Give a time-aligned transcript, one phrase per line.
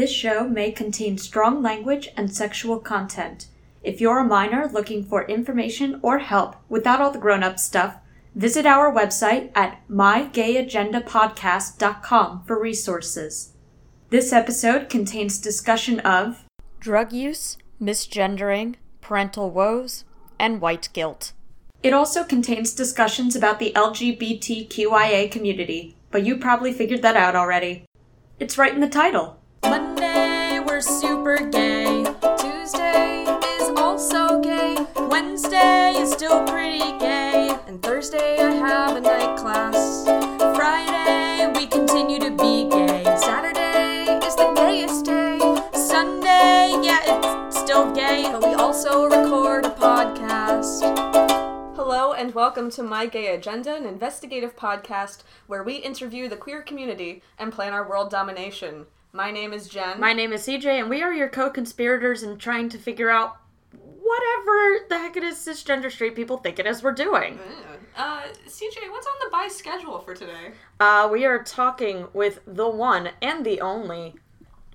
[0.00, 3.48] This show may contain strong language and sexual content.
[3.82, 7.98] If you're a minor looking for information or help without all the grown up stuff,
[8.34, 13.52] visit our website at mygayagendapodcast.com for resources.
[14.08, 16.46] This episode contains discussion of
[16.78, 20.04] drug use, misgendering, parental woes,
[20.38, 21.34] and white guilt.
[21.82, 27.84] It also contains discussions about the LGBTQIA community, but you probably figured that out already.
[28.38, 29.36] It's right in the title.
[30.80, 32.04] We're super gay.
[32.38, 34.78] Tuesday is also gay.
[34.96, 37.54] Wednesday is still pretty gay.
[37.66, 40.06] And Thursday, I have a night class.
[40.56, 43.04] Friday, we continue to be gay.
[43.18, 45.38] Saturday is the gayest day.
[45.74, 50.80] Sunday, yeah, it's still gay, but we also record a podcast.
[51.76, 56.62] Hello, and welcome to My Gay Agenda, an investigative podcast where we interview the queer
[56.62, 58.86] community and plan our world domination.
[59.12, 59.98] My name is Jen.
[59.98, 63.36] My name is CJ, and we are your co conspirators in trying to figure out
[63.72, 67.38] whatever the heck it is cisgender straight people think it is we're doing.
[67.96, 70.52] Uh, CJ, what's on the buy schedule for today?
[70.78, 74.14] Uh, we are talking with the one and the only.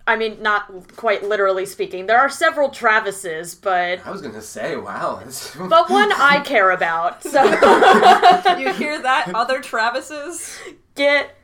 [0.08, 2.06] I mean, not quite literally speaking.
[2.06, 5.22] There are several Travises, but I was gonna say, wow.
[5.26, 7.24] this- but one I care about.
[7.24, 7.42] So
[8.60, 10.60] You hear that, other Travises?
[10.94, 11.36] get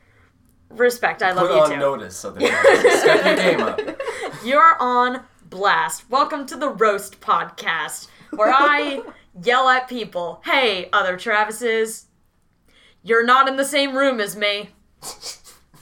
[0.73, 1.21] respect.
[1.23, 1.77] I love Put you on too.
[1.77, 2.41] notice so that
[3.01, 4.43] step your game up.
[4.45, 6.09] You're on blast.
[6.09, 9.01] Welcome to the Roast Podcast, where I
[9.43, 10.41] yell at people.
[10.45, 12.05] Hey, other Travises,
[13.03, 14.69] you're not in the same room as me.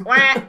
[0.03, 0.15] Wah.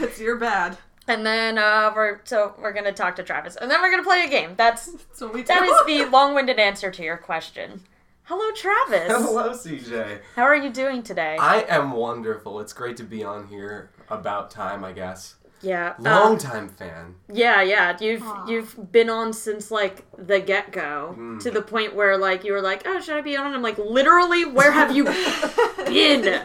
[0.00, 0.76] It's your bad.
[1.08, 4.24] and then uh, we're so we're gonna talk to Travis, and then we're gonna play
[4.24, 4.54] a game.
[4.56, 5.46] That's That's what we do.
[5.48, 7.80] that is the long-winded answer to your question.
[8.24, 9.08] Hello, Travis.
[9.12, 10.20] Hello, CJ.
[10.34, 11.36] How are you doing today?
[11.38, 12.60] I am wonderful.
[12.60, 13.90] It's great to be on here.
[14.08, 15.36] About time, I guess.
[15.62, 17.14] yeah, Long uh, time fan.
[17.32, 17.96] Yeah, yeah.
[18.00, 21.40] You've you've been on since like the get go Mm.
[21.42, 23.46] to the point where like you were like, oh, should I be on?
[23.46, 25.04] And I'm like, literally, where have you
[25.86, 26.44] been?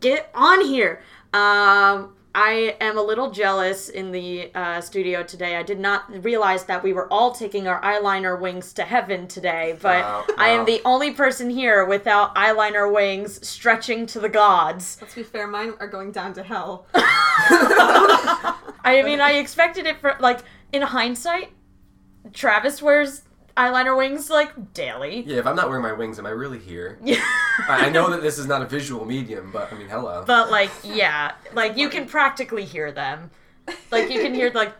[0.00, 1.02] Get on here.
[1.34, 5.56] Um, I am a little jealous in the uh, studio today.
[5.56, 9.76] I did not realize that we were all taking our eyeliner wings to heaven today,
[9.82, 14.98] but Wow, I am the only person here without eyeliner wings stretching to the gods.
[15.00, 16.86] Let's be fair, mine are going down to hell.
[16.94, 20.40] I mean, I expected it for like
[20.72, 21.52] in hindsight.
[22.32, 23.22] Travis wears
[23.56, 25.22] eyeliner wings like daily.
[25.26, 26.98] Yeah, if I'm not wearing my wings, am I really here?
[27.04, 27.22] Yeah.
[27.68, 30.24] I I know that this is not a visual medium, but I mean, hello.
[30.26, 33.30] but like, yeah, like you can practically hear them.
[33.90, 34.72] Like you can hear like,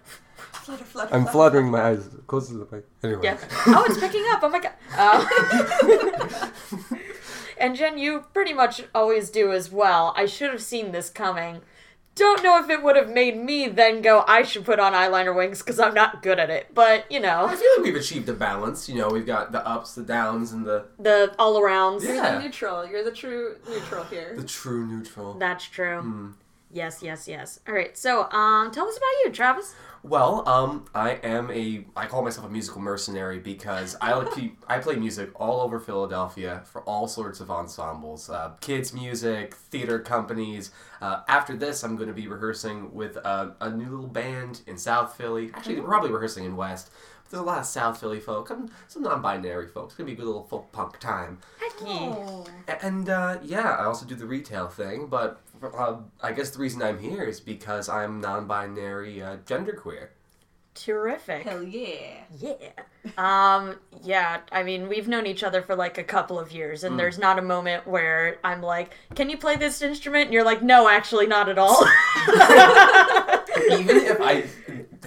[0.52, 1.32] Flutter, flutter, I'm flutter.
[1.32, 2.84] fluttering my eyes close to the mic.
[3.02, 3.20] Anyway.
[3.24, 3.36] yeah.
[3.66, 4.40] Oh, it's picking up.
[4.42, 4.72] Oh my god.
[4.96, 6.48] Uh,
[7.58, 10.14] and Jen, you pretty much always do as well.
[10.16, 11.62] I should have seen this coming.
[12.14, 15.34] Don't know if it would have made me then go, I should put on eyeliner
[15.34, 16.66] wings because I'm not good at it.
[16.74, 17.46] But, you know.
[17.46, 18.86] I feel like we've achieved a balance.
[18.88, 22.02] You know, we've got the ups, the downs, and the the all arounds.
[22.02, 22.36] You're Yeah.
[22.36, 22.86] the neutral.
[22.86, 24.34] You're the true neutral here.
[24.36, 25.34] the true neutral.
[25.34, 26.00] That's true.
[26.00, 26.28] Hmm.
[26.72, 27.60] Yes, yes, yes.
[27.68, 27.96] All right.
[27.96, 29.74] So, um, tell us about you, Travis.
[30.02, 34.52] Well, um, I am a I call myself a musical mercenary because I like pe-
[34.66, 40.00] I play music all over Philadelphia for all sorts of ensembles, uh, kids music, theater
[40.00, 40.72] companies.
[41.00, 44.76] Uh, after this, I'm going to be rehearsing with uh, a new little band in
[44.78, 45.50] South Philly.
[45.54, 46.90] Actually, they're probably rehearsing in West.
[47.24, 48.48] But there's a lot of South Philly folk,
[48.88, 49.92] some non-binary folks.
[49.92, 51.38] It's gonna be a good little folk punk time.
[51.60, 51.80] Heck.
[52.68, 56.58] A- And uh, yeah, I also do the retail thing, but uh, I guess the
[56.58, 60.08] reason I'm here is because I'm non-binary, uh, genderqueer.
[60.74, 61.42] Terrific.
[61.42, 62.24] Hell yeah.
[62.38, 62.54] Yeah.
[63.18, 66.98] Um, yeah, I mean, we've known each other for like a couple of years, and
[66.98, 70.26] there's not a moment where I'm like, can you play this instrument?
[70.26, 71.82] And you're like, no, actually, not at all.
[73.70, 74.44] even if I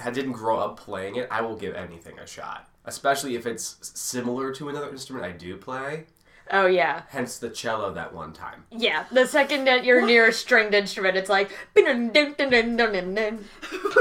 [0.03, 2.69] I didn't grow up playing it, I will give anything a shot.
[2.85, 6.05] Especially if it's similar to another instrument I do play.
[6.51, 7.03] Oh, yeah.
[7.09, 8.65] Hence the cello that one time.
[8.71, 9.05] Yeah.
[9.11, 11.51] The second that you're near a stringed instrument, it's like,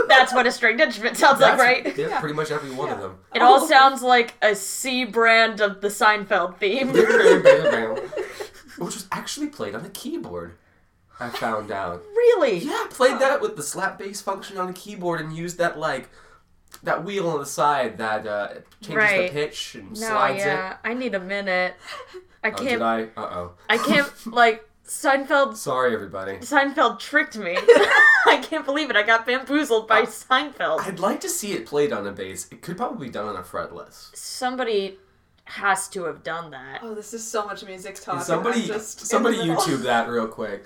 [0.08, 1.96] that's what a stringed instrument sounds like, right?
[1.96, 3.18] Yeah, pretty much every one of them.
[3.34, 6.88] It all sounds like a C brand of the Seinfeld theme.
[8.78, 10.56] Which was actually played on a keyboard.
[11.20, 12.02] I found out.
[12.16, 12.58] really?
[12.58, 16.08] Yeah, played that with the slap bass function on a keyboard and used that like
[16.82, 18.48] that wheel on the side that uh,
[18.80, 19.28] changes Right.
[19.32, 20.78] the pitch and No, slides yeah.
[20.82, 21.74] I need a minute.
[22.44, 22.48] I.
[22.48, 22.68] Oh, can't.
[22.68, 23.02] did I?
[23.02, 23.52] Uh oh.
[23.68, 25.56] I can't like Seinfeld.
[25.56, 26.36] Sorry, everybody.
[26.38, 27.56] Seinfeld tricked me.
[28.26, 28.96] I can't believe it.
[28.96, 30.80] I got bamboozled by Seinfeld.
[30.80, 32.48] I'd like to see it played on a bass.
[32.50, 34.14] It could probably be done on a fretless.
[34.16, 34.98] Somebody
[35.46, 36.80] has to have done that.
[36.82, 38.16] Oh, this is so much music talk.
[38.16, 39.36] and Somebody, I'm just somebody.
[39.36, 40.64] YouTube that real quick.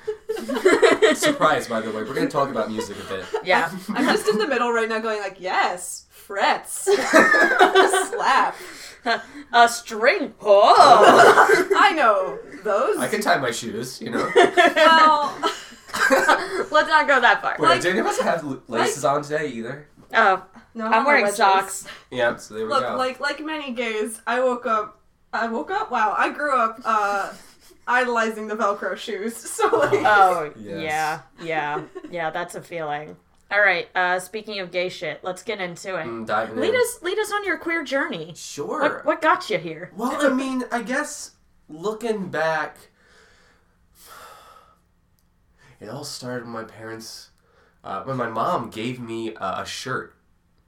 [1.17, 2.03] Surprise, by the way.
[2.05, 3.25] We're gonna talk about music a bit.
[3.45, 3.71] Yeah.
[3.89, 6.97] I'm just in the middle right now, going like, yes, frets, a
[8.11, 8.55] slap.
[9.55, 10.35] A string.
[10.43, 11.73] Oh.
[11.79, 12.99] I know those.
[12.99, 14.31] I can tie my shoes, you know.
[14.37, 15.35] well,
[16.71, 17.57] Let's not go that far.
[17.59, 19.87] Wait, did any of us have l- laces on today either?
[20.13, 20.45] Oh,
[20.75, 21.39] no, I'm wearing wedges.
[21.39, 21.87] socks.
[22.11, 22.97] Yeah, so there we Look, go.
[22.97, 25.01] like like many gays, I woke up.
[25.33, 25.91] I woke up.
[25.91, 27.33] Wow, I grew up uh,
[27.87, 29.37] idolizing the Velcro shoes.
[29.37, 30.83] So like, Oh, Yes.
[30.83, 32.31] yeah, yeah, yeah.
[32.31, 33.17] That's a feeling.
[33.51, 33.89] All right.
[33.95, 36.05] Uh, speaking of gay shit, let's get into it.
[36.07, 36.81] Mm, diving Lead in.
[36.81, 38.33] us, lead us on your queer journey.
[38.37, 38.81] Sure.
[38.83, 39.91] What, what got you here?
[39.97, 41.33] Well, I mean, I guess
[41.69, 42.77] looking back,
[45.81, 47.31] it all started when my parents,
[47.85, 50.15] uh, when my mom gave me a, a shirt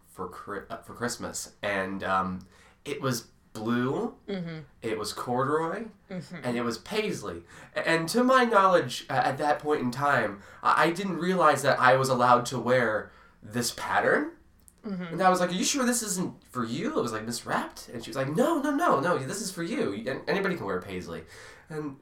[0.06, 2.47] for uh, for Christmas, and um,
[2.85, 3.26] it was
[3.61, 4.59] blue, mm-hmm.
[4.83, 6.37] it was corduroy, mm-hmm.
[6.43, 7.43] and it was paisley.
[7.75, 12.09] And to my knowledge, at that point in time, I didn't realize that I was
[12.09, 13.12] allowed to wear
[13.43, 14.33] this pattern.
[14.87, 15.12] Mm-hmm.
[15.12, 17.93] And I was like, "Are you sure this isn't for you?" It was like miswrapped,
[17.93, 19.19] and she was like, "No, no, no, no.
[19.19, 20.23] This is for you.
[20.27, 21.23] Anybody can wear paisley."
[21.69, 21.97] And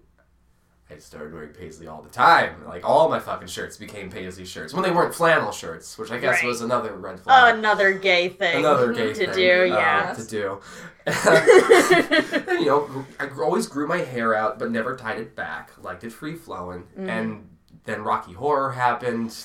[0.90, 2.64] I started wearing paisley all the time.
[2.66, 6.18] Like all my fucking shirts became paisley shirts when they weren't flannel shirts, which I
[6.18, 6.46] guess Right.
[6.46, 7.56] was another red flag.
[7.56, 8.56] Another gay thing.
[8.60, 10.14] Another gay to thing, do, uh, yeah.
[10.14, 10.60] to do.
[11.06, 15.70] and, you know, I always grew my hair out, but never tied it back.
[15.82, 16.84] Liked it free flowing.
[16.98, 17.08] Mm.
[17.08, 17.48] And
[17.84, 19.36] then Rocky Horror happened.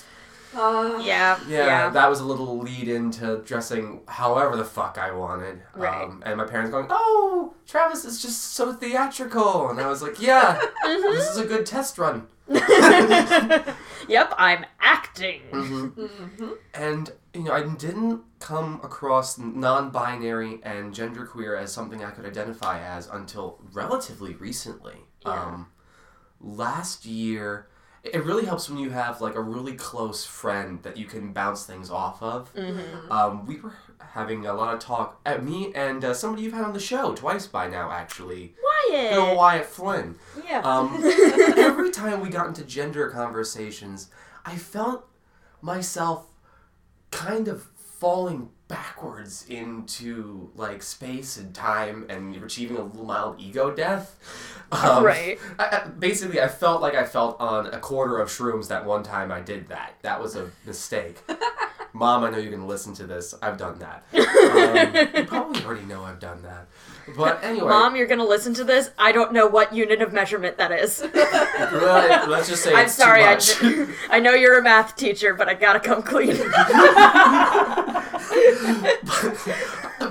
[0.56, 1.90] Uh, Yeah, Yeah, yeah.
[1.90, 5.62] that was a little lead into dressing however the fuck I wanted.
[5.74, 6.04] Right.
[6.04, 10.20] Um, and my parents going, "Oh, Travis is just so theatrical," and I was like,
[10.20, 11.12] "Yeah, Mm-hmm.
[11.14, 12.26] this is a good test run."
[14.06, 15.40] Yep, I'm acting.
[15.50, 16.48] Mm-hmm.
[16.74, 22.80] And you know, I didn't come across non-binary and genderqueer as something I could identify
[22.80, 24.96] as until relatively recently.
[25.24, 25.68] Um,
[26.38, 27.68] last year,
[28.04, 31.64] it really helps when you have like a really close friend that you can bounce
[31.64, 32.50] things off of.
[33.10, 36.64] Um, we were having a lot of talk at me and uh, somebody you've had
[36.64, 38.54] on the show twice by now, actually.
[38.90, 39.10] Wyatt.
[39.10, 40.16] Bill Wyatt Flynn.
[40.46, 40.60] Yeah.
[40.60, 41.02] Um,
[41.56, 44.10] every time we got into gender conversations,
[44.44, 45.08] I felt
[45.62, 46.26] myself
[47.10, 53.70] kind of falling backwards into like space and time and achieving a little mild ego
[53.70, 54.18] death.
[54.72, 55.38] Um, Right.
[55.58, 59.02] I, I, basically, I felt like I felt on a quarter of shrooms that one
[59.02, 59.94] time I did that.
[60.02, 61.22] That was a mistake.
[61.92, 63.34] Mom, I know you're going to listen to this.
[63.40, 64.04] I've done that.
[64.54, 66.66] Um, you probably already know I've done that.
[67.16, 67.68] But anyway.
[67.68, 68.90] Mom, you're gonna listen to this.
[68.98, 71.02] I don't know what unit of measurement that is.
[71.14, 73.20] Right, let's just say I'm it's sorry.
[73.22, 73.58] Too much.
[73.60, 76.36] ju- I know you're a math teacher, but I gotta come clean.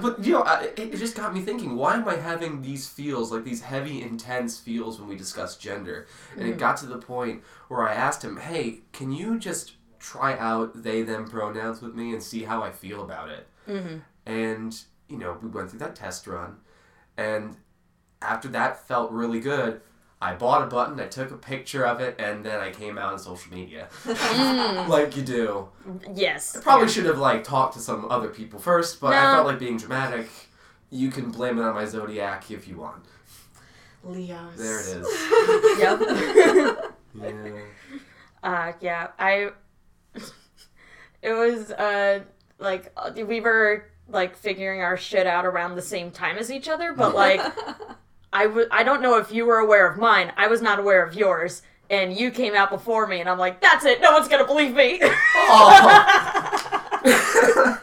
[0.02, 1.76] But you know, I- it, it just got me thinking.
[1.76, 6.08] Why am I having these feels, like these heavy, intense feels, when we discuss gender?
[6.38, 10.38] And it got to the point where I asked him, "Hey, can you just try
[10.38, 13.98] out they/them pronouns with me and see how I feel about it?" Mm-hmm.
[14.26, 16.58] And you know, we went through that test run,
[17.18, 17.58] and
[18.22, 19.82] after that felt really good.
[20.24, 23.12] I bought a button, I took a picture of it, and then I came out
[23.14, 23.90] on social media.
[24.88, 25.68] like you do.
[26.14, 26.56] yes.
[26.56, 29.32] I probably should have like talked to some other people first, but I No.
[29.36, 30.30] felt like being dramatic.
[30.90, 33.04] You can blame it on my zodiac if you want.
[34.04, 34.56] Leos.
[34.58, 35.08] There it is.
[35.80, 36.96] Yep.
[37.16, 37.60] Yeah.
[38.44, 39.52] Uh, yeah, I.
[41.22, 42.22] It was uh
[42.60, 46.68] like uh, we were like figuring our shit out around the same time as each
[46.68, 47.40] other, but like
[48.34, 50.34] I w- I don't know if you were aware of mine.
[50.36, 53.62] I was not aware of yours, and you came out before me, and I'm like,
[53.62, 54.02] that's it.
[54.02, 55.00] No one's gonna believe me.
[55.02, 57.00] Oh.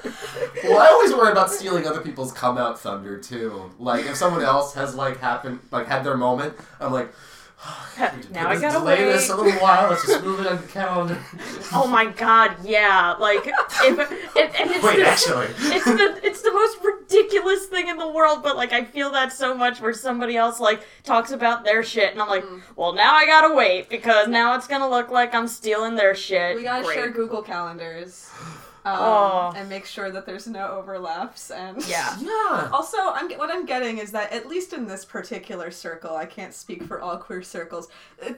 [0.65, 3.71] well, I always worry about stealing other people's come out thunder too.
[3.79, 7.13] Like if someone else has like happened, like had their moment, I'm like.
[8.31, 9.13] now I let's gotta delay wait.
[9.13, 9.91] this a little while.
[9.91, 11.19] Let's just move it on the calendar.
[11.73, 13.15] Oh my god, yeah.
[13.19, 13.99] Like if
[14.37, 15.47] it, and it's Wait, the, actually.
[15.59, 19.33] it's the it's the most ridiculous thing in the world, but like I feel that
[19.33, 22.59] so much where somebody else like talks about their shit and I'm like, mm-hmm.
[22.75, 26.57] well now I gotta wait because now it's gonna look like I'm stealing their shit.
[26.57, 26.95] We gotta Great.
[26.95, 28.31] share Google calendars.
[28.85, 29.53] Um, Oh.
[29.57, 32.17] and make sure that there's no overlaps and Yeah.
[32.21, 32.69] Yeah.
[32.73, 36.55] Also, I'm what I'm getting is that at least in this particular circle, I can't
[36.55, 37.89] speak for all queer circles.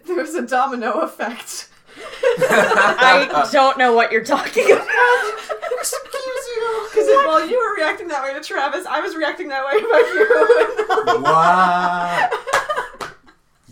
[0.04, 1.68] There's a domino effect.
[2.38, 4.88] I don't know what you're talking about.
[5.78, 6.88] Excuse you.
[6.90, 11.16] Because while you were reacting that way to Travis, I was reacting that way about
[11.16, 11.22] you.
[11.22, 12.30] Wow.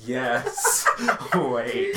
[0.05, 0.87] yes.
[1.35, 1.97] Wait.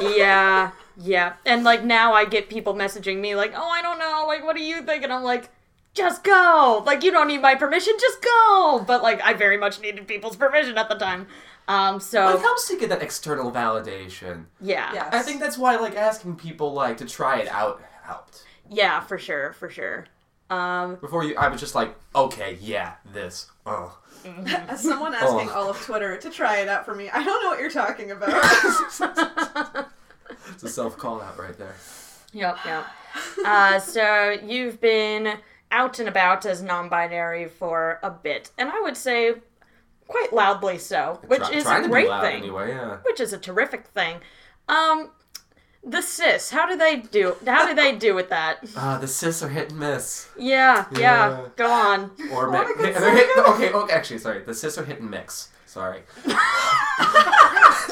[0.00, 1.34] Yeah, yeah.
[1.46, 4.56] And like now I get people messaging me like, oh I don't know, like what
[4.56, 5.02] do you think?
[5.04, 5.50] And I'm like,
[5.94, 6.82] just go.
[6.86, 8.84] Like you don't need my permission, just go.
[8.86, 11.26] But like I very much needed people's permission at the time.
[11.68, 14.46] Um, so It helps to get that external validation.
[14.60, 15.14] yeah, Yes.
[15.14, 18.42] I think that's why like asking people like to try it out helped.
[18.68, 20.06] yeah, for sure, for sure.
[20.50, 23.50] Um, Before you, I was just like, okay, yeah, this.
[23.64, 23.96] Oh,
[24.68, 25.54] As someone asking Oh.
[25.54, 28.10] all of Twitter to try it out for me, I don't know what you're talking
[28.10, 28.28] about.
[30.62, 31.74] it's a self call out right there.
[32.32, 32.86] Yep, yep.
[33.44, 35.38] Uh, so you've been
[35.70, 39.34] out and about as non-binary for a bit, and I would say
[40.06, 42.42] quite loudly so, which Try- is trying a to be great loud thing.
[42.42, 42.98] Anyway, yeah.
[43.04, 44.18] Which is a terrific thing.
[44.68, 45.10] Um,
[45.84, 47.34] the cis, how do they do?
[47.44, 48.58] How do they do with that?
[48.76, 50.28] Uh, the cis are hit and miss.
[50.38, 50.98] Yeah, yeah.
[51.00, 51.48] Yeah.
[51.56, 52.10] Go on.
[52.32, 54.42] Or my mi- hit- hit, okay, okay, actually, sorry.
[54.44, 55.48] The cis are hit and mix.
[55.66, 56.02] Sorry.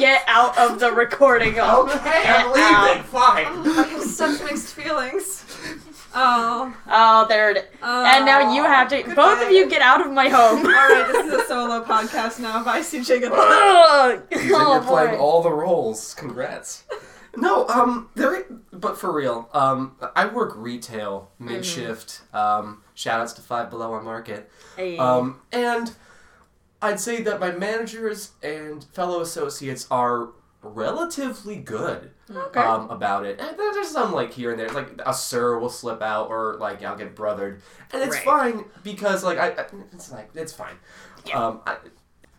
[0.01, 1.61] Get out of the recording.
[1.61, 3.05] Okay, I'm Get leaving.
[3.05, 3.47] Fine.
[3.47, 5.45] I have such mixed feelings.
[6.15, 6.75] Oh.
[6.89, 7.65] Oh, there it is.
[7.83, 8.05] Oh.
[8.07, 9.15] and now you have to.
[9.15, 10.65] Both of you get out of my home.
[10.65, 12.65] Alright, this is a solo podcast now.
[12.65, 13.21] Bye, CJ.
[13.21, 14.23] Goodbye.
[14.33, 14.43] Ugh.
[14.43, 16.15] You're oh, playing all the roles.
[16.15, 16.85] Congrats.
[17.37, 18.47] No, um, there.
[18.73, 22.23] But for real, um, I work retail mid shift.
[22.33, 24.51] Um, shout outs to Five Below on Market.
[24.77, 24.97] Hey.
[24.97, 25.93] Um, and
[26.83, 30.31] I'd say that my managers and fellow associates are
[30.63, 32.61] relatively good Okay.
[32.61, 33.41] um, about it.
[33.41, 36.83] And there's some like here and there, like a sir will slip out, or like
[36.83, 37.61] I'll get brothered,
[37.93, 38.25] and it's Right.
[38.25, 40.75] fine because like I, I it's like it's fine.
[41.27, 41.39] Yeah.
[41.47, 41.77] Um, I,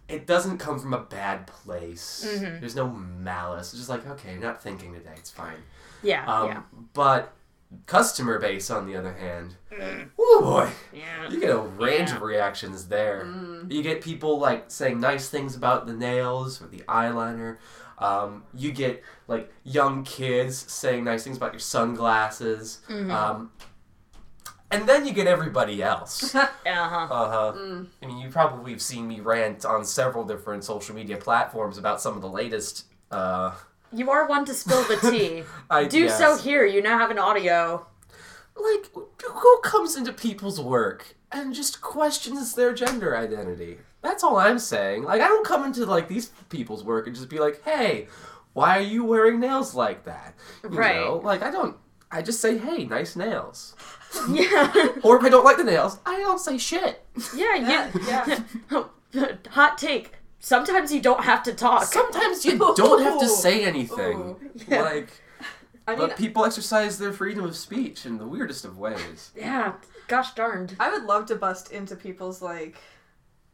[0.08, 2.26] it doesn't come from a bad place.
[2.28, 2.60] Mm-hmm.
[2.60, 3.70] There's no malice.
[3.74, 5.14] It's just like okay, you're not thinking today.
[5.18, 5.58] It's fine.
[6.04, 6.62] yeah, Um, yeah.
[6.94, 7.34] But
[7.86, 9.56] customer base, on the other hand,
[10.20, 10.70] oh boy.
[10.94, 11.30] Yeah.
[11.30, 13.26] You get a range of reactions there.
[13.70, 17.58] You get people like saying nice things about the nails or the eyeliner.
[17.98, 22.80] Um, you get like young kids saying nice things about your sunglasses.
[22.90, 23.52] Um,
[24.72, 26.34] and then you get everybody else.
[26.34, 26.68] uh huh.
[26.70, 27.54] Uh-huh.
[27.56, 27.84] huh.
[28.02, 32.02] I mean, you probably have seen me rant on several different social media platforms about
[32.02, 32.86] some of the latest.
[33.12, 33.52] Uh,
[33.94, 35.44] You are one to spill the tea.
[35.70, 36.66] I Do so here.
[36.66, 37.86] You now have an audio.
[38.56, 44.60] like who comes into people's work and just questions their gender identity that's all i'm
[44.60, 48.08] saying like i don't come into like these people's work and just be like hey
[48.52, 50.98] why are you wearing nails like that you Right.
[50.98, 51.78] know like i don't
[52.12, 53.74] i just say hey nice nails
[54.30, 54.88] Yeah.
[55.04, 57.06] or if i don't like the nails i don't say shit
[57.36, 57.90] yeah.
[58.08, 58.90] Yeah, You.
[59.52, 60.14] Hot take.
[60.44, 61.84] Sometimes you don't have to talk.
[61.86, 64.40] sometimes you don't have to say anything Ooh.
[64.68, 64.82] Yeah.
[64.82, 65.10] like
[65.88, 69.74] I mean, let people exercise their freedom of speech in the weirdest of ways yeah.
[70.08, 70.76] Gosh darned.
[70.80, 72.78] I would love to bust into people's like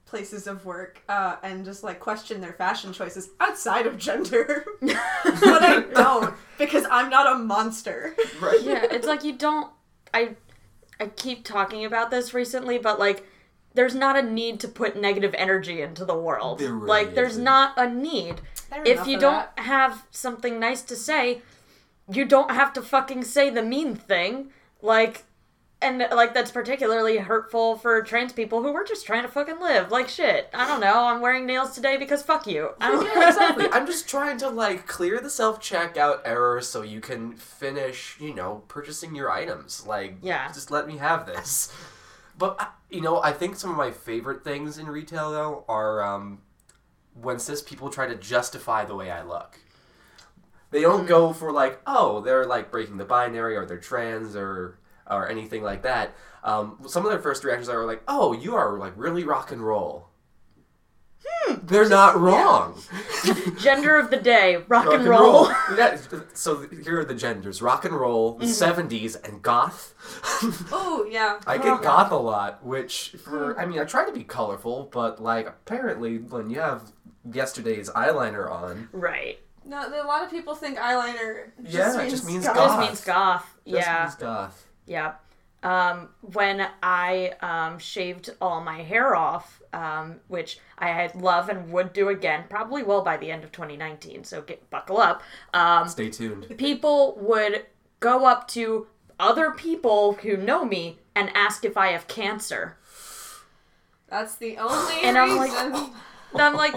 [0.06, 4.66] places of work uh, and just like question their fashion choices outside of gender.
[4.82, 4.96] but
[5.64, 8.16] I don't because I'm not a monster.
[8.42, 9.72] right yeah, it's like you don't.
[10.14, 10.36] I
[11.00, 13.24] I keep talking about this recently, but like,
[13.78, 16.58] there's not a need to put negative energy into the world.
[16.60, 17.44] There really like, there's isn't.
[17.44, 18.42] not a need.
[18.70, 19.64] Fair If you don't that.
[19.66, 21.42] have something nice to say,
[22.12, 24.50] you don't have to fucking say the mean thing.
[24.82, 25.24] Like,
[25.80, 29.92] and like that's particularly hurtful for trans people who were just trying to fucking live.
[29.92, 30.50] Like shit.
[30.54, 31.06] I don't know.
[31.06, 32.72] I'm wearing nails today because fuck you.
[32.82, 33.68] I don't yeah, exactly.
[33.72, 38.34] I'm just trying to like clear the self checkout error so you can finish, you
[38.34, 39.86] know, purchasing your items.
[39.86, 40.52] Like, Yeah.
[40.52, 41.72] just let me have this.
[42.38, 46.40] But you know, I think some of my favorite things in retail though are um,
[47.14, 49.60] when cis people try to justify the way I look.
[50.70, 54.78] They don't go for like, oh, they're like breaking the binary or they're trans or
[55.10, 56.14] or anything like that.
[56.44, 59.62] Um, some of their first reactions are like, oh, you are like really rock and
[59.62, 60.10] roll.
[61.64, 62.82] They're not wrong.
[63.60, 65.50] Gender of the day, rock, Rock and roll.
[65.76, 65.98] Yeah,
[66.34, 69.94] so here are the genders: rock and roll, the '70s, and goth.
[70.72, 71.40] Oh yeah.
[71.46, 75.22] I get goth a lot, which for I mean I try to be colorful, but
[75.22, 76.92] like apparently when you have
[77.32, 79.40] yesterday's eyeliner on, right.
[79.66, 81.52] No, a lot of people think eyeliner.
[81.62, 82.56] Just Yeah, it means just means goth.
[82.56, 83.56] Just means goth.
[83.66, 84.04] just yeah.
[84.04, 84.68] means goth.
[84.86, 85.14] Yeah.
[85.64, 91.94] Um, when I um, shaved all my hair off, um, which I love and would
[91.94, 94.24] do again, probably will by the end of 2019.
[94.24, 95.22] So get buckle up.
[95.54, 96.58] Um, Stay tuned.
[96.58, 97.66] people would
[98.00, 98.88] go up to
[99.20, 102.78] other people who know me and ask if I have cancer.
[104.08, 106.76] That's the only And I'm like, And I'm like,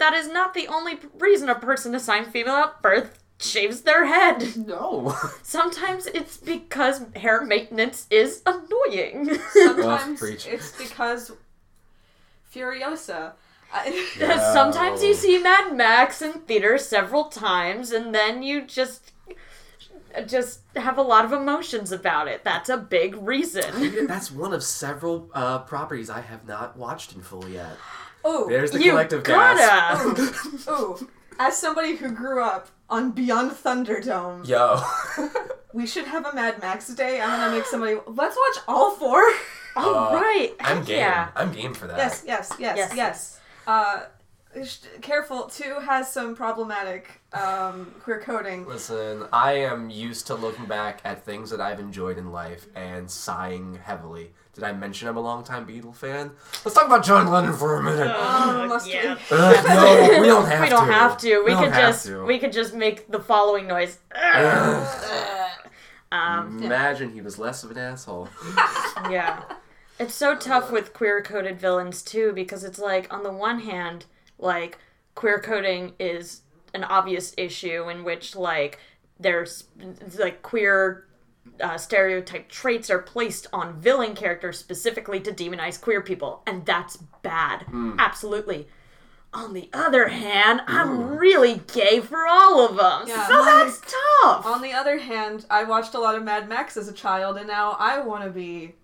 [0.00, 4.56] that is not the only reason a person assigned female at birth shaves their head.
[4.56, 5.16] No.
[5.42, 9.36] Sometimes it's because hair maintenance is annoying.
[9.52, 10.46] Sometimes preach.
[10.46, 11.32] it's because
[12.54, 13.32] Furiosa.
[13.72, 14.52] I, Yeah.
[14.52, 19.12] Sometimes you see Mad Max in theater several times, and then you just
[20.26, 22.44] just have a lot of emotions about it.
[22.44, 24.06] That's a big reason.
[24.06, 27.76] That's one of several uh, properties I have not watched in full yet.
[28.24, 29.58] Oh, There's the collective gasp.
[30.14, 30.32] gotta.
[30.68, 31.08] oh.
[31.40, 34.80] As somebody who grew up on Beyond Thunderdome, Yo.
[35.72, 37.20] we should have a Mad Max day.
[37.20, 37.96] I'm gonna make somebody.
[38.06, 39.22] Let's watch all four.
[39.74, 40.52] Oh Uh, right.
[40.60, 40.98] I'm Heck game.
[40.98, 41.28] Yeah.
[41.34, 41.96] I'm game for that.
[41.96, 42.94] Yes, yes, yes, Yes.
[42.94, 43.40] yes.
[43.66, 44.00] Uh,
[45.00, 45.44] careful.
[45.44, 48.66] Two has some problematic um, queer coding.
[48.66, 53.10] Listen, I am used to looking back at things that I've enjoyed in life and
[53.10, 54.32] sighing heavily.
[54.52, 56.32] Did I mention I'm a longtime Beatle fan?
[56.66, 58.08] Let's talk about John Lennon for a minute.
[58.68, 58.92] Must we?
[58.92, 59.16] yeah.
[59.30, 60.60] Ugh, no, we don't have to.
[60.60, 60.70] we to.
[60.70, 61.42] don't have to.
[61.46, 62.24] We, don't could just to.
[62.26, 63.96] we could just make the following noise.
[66.12, 68.28] Um, Imagine he was less of an asshole.
[69.10, 69.42] yeah.
[69.98, 74.04] It's so tough with queer coded villains too because it's like on the one hand,
[74.38, 74.78] like
[75.14, 76.42] queer coding is
[76.74, 78.78] an obvious issue in which like
[79.18, 79.64] there's
[80.18, 81.06] like queer
[81.60, 86.98] uh, stereotype traits are placed on villain characters specifically to demonize queer people, and that's
[87.22, 87.64] bad.
[87.98, 88.68] Absolutely.
[89.34, 93.26] On the other hand, I'm really gay for all of them, Yeah.
[93.26, 94.44] so that's tough.
[94.44, 97.46] On the other hand, I watched a lot of Mad Max as a child, and
[97.46, 98.74] now I want to be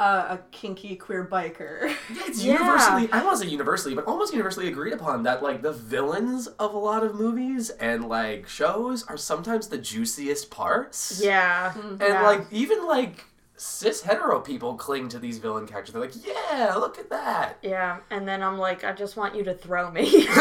[0.00, 1.92] uh, a kinky queer biker.
[2.10, 2.52] It's Yeah.
[2.52, 6.72] universally, I won't say universally, but almost universally agreed upon that, like, the villains of
[6.72, 11.20] a lot of movies and, like, shows are sometimes the juiciest parts.
[11.20, 12.22] yeah, And, yeah.
[12.22, 13.24] like, even, like,
[13.58, 15.92] cis hetero people cling to these villain characters.
[15.92, 17.58] They're like, yeah, look at that.
[17.62, 20.04] Yeah, and then I'm like, I just want you to throw me.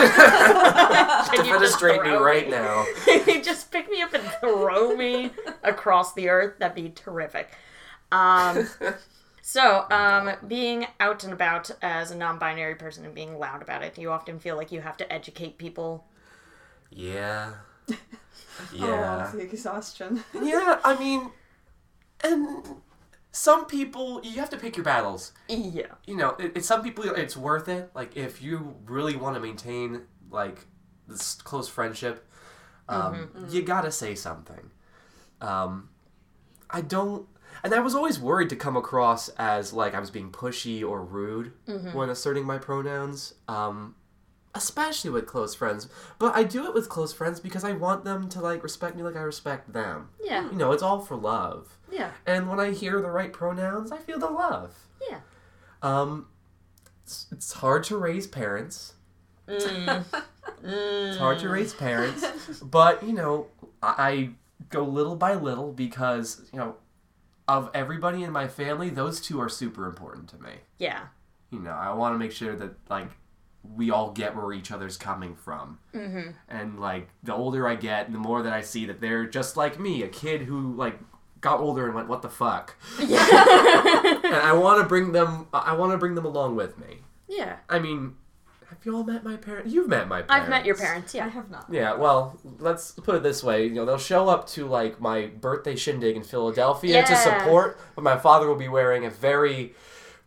[1.28, 2.86] To you just Defenestrate me throw right now.
[3.44, 5.32] just pick me up and throw me
[5.64, 6.60] across the earth.
[6.60, 7.50] That'd be terrific.
[8.12, 8.68] Um,
[9.42, 13.96] so, um, being out and about as a non-binary person and being loud about it,
[13.96, 16.06] do you often feel like you have to educate people?
[16.92, 17.54] Yeah.
[17.90, 17.96] Oh,
[18.74, 19.32] Yeah.
[19.34, 20.24] the exhaustion.
[20.34, 21.32] yeah, I mean,
[22.24, 22.64] and
[23.38, 25.32] some people, you have to pick your battles.
[25.48, 25.94] Yeah.
[26.08, 27.92] you know, it, it's some people it's worth it.
[27.94, 30.02] Like if you really want to maintain
[30.32, 30.66] like
[31.08, 32.28] this close friendship,
[32.90, 34.72] um, you gotta say something.
[35.40, 35.90] Um,
[36.70, 37.28] I don't,
[37.64, 41.04] and I was always worried to come across as like I was being pushy or
[41.04, 41.52] rude
[41.94, 43.36] when asserting my pronouns.
[43.48, 43.96] Um,
[44.58, 48.28] especially with close friends, but I do it with close friends because I want them
[48.30, 50.10] to like respect me like I respect them.
[50.22, 50.50] Yeah.
[50.50, 51.78] You know, it's all for love.
[51.92, 52.12] Yeah.
[52.26, 54.76] And when I hear the right pronouns, I feel the love.
[55.10, 55.20] Yeah.
[55.84, 56.28] Um,
[57.04, 58.96] it's, it's hard to raise parents.
[59.48, 59.66] It's
[61.18, 62.26] hard to raise parents,
[62.62, 63.48] but you know,
[63.82, 64.30] I, I
[64.70, 66.76] go little by little because you know,
[67.48, 70.52] of everybody in my family, those two are super important to me.
[70.80, 71.04] Yeah.
[71.52, 73.12] You know, I want to make sure that like
[73.76, 75.80] we all get where each other's coming from.
[75.94, 76.32] Mm-hmm.
[76.50, 79.80] And like the older I get, the more that I see that they're just like
[79.80, 81.00] me, a kid who like
[81.42, 85.48] got older and went, "What the fuck?" and I want to bring them.
[85.54, 87.00] I want to bring them along with me.
[87.28, 87.58] Yeah.
[87.70, 88.16] I mean,
[88.70, 89.74] have you all met my parents?
[89.74, 90.30] You've met my parents.
[90.30, 91.14] I've met your parents.
[91.14, 91.68] Yeah, I have not.
[91.72, 93.66] Yeah, well, let's put it this way.
[93.66, 98.04] You know, they'll show up to like my birthday shindig in Philadelphia to support, but
[98.04, 99.74] my father will be wearing a very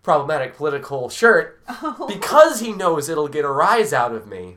[0.02, 1.62] problematic political shirt
[2.08, 4.56] because he knows it'll get a rise out of me.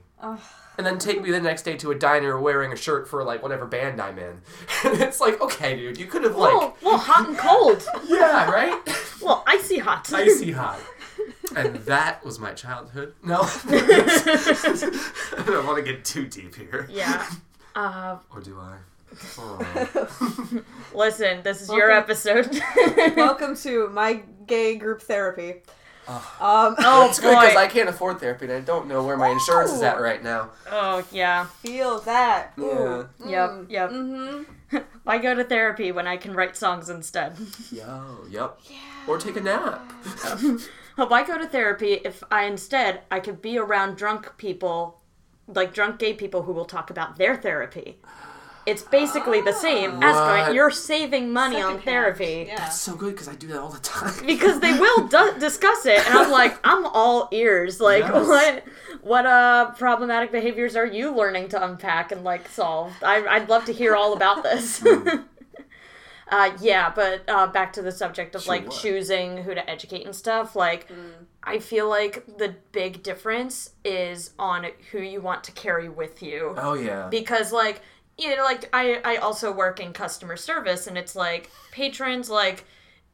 [0.75, 3.43] And then take me the next day to a diner wearing a shirt for like
[3.43, 4.41] whatever band I'm in.
[4.85, 7.85] And it's like, okay, dude, you could have like, Well, well, hot and cold.
[8.07, 8.79] yeah, right?
[9.21, 10.11] well, icy hot.
[10.11, 10.79] Icy hot.
[11.55, 13.13] And that was my childhood.
[13.23, 13.41] No.
[13.43, 16.87] I don't want to get too deep here.
[16.89, 17.23] Yeah.
[17.75, 18.77] Uh, Or do I?
[19.37, 20.61] Oh.
[20.93, 22.61] listen, this is your Welcome- episode.
[23.15, 25.61] Welcome to my gay group therapy.
[26.05, 27.59] Um, oh It's good because boy.
[27.59, 30.49] I can't afford therapy and I don't know where my insurance is at right now.
[30.69, 31.45] Oh yeah.
[31.45, 32.51] feel that.
[32.57, 32.63] Yeah.
[32.65, 33.09] Ooh.
[33.25, 33.49] Yep.
[33.49, 33.69] Mm.
[33.69, 33.89] Yep.
[33.91, 34.77] Mm-hmm.
[35.03, 37.37] Why go to therapy when I can write songs instead?
[37.71, 38.59] Yo, yep.
[39.07, 39.93] Or take a nap.
[40.95, 44.99] Why go to therapy if I instead I could be around drunk people,
[45.47, 47.99] like drunk gay people who will talk about their therapy.
[48.65, 50.45] It's basically the same as What?
[50.45, 50.55] going.
[50.55, 51.83] You're saving money on Secondhand.
[51.83, 52.57] therapy Yeah.
[52.57, 54.25] That's so good because I do that all the time.
[54.25, 57.81] because they will du- discuss it, and I'm like, I'm all ears.
[57.81, 58.27] Like, Yes.
[58.27, 58.63] what,
[59.01, 62.93] what uh problematic behaviors are you learning to unpack and like solve?
[63.03, 64.81] I, I'd love to hear all about this.
[66.31, 68.75] Uh, yeah, but uh, back to the subject of Sure, like what?
[68.81, 70.55] choosing who to educate and stuff.
[70.55, 70.89] Like,
[71.43, 76.55] I feel like the big difference is on who you want to carry with you
[76.57, 77.07] Oh yeah.
[77.11, 77.81] because like
[78.17, 82.65] you know like I I also work in customer service and it's like patrons like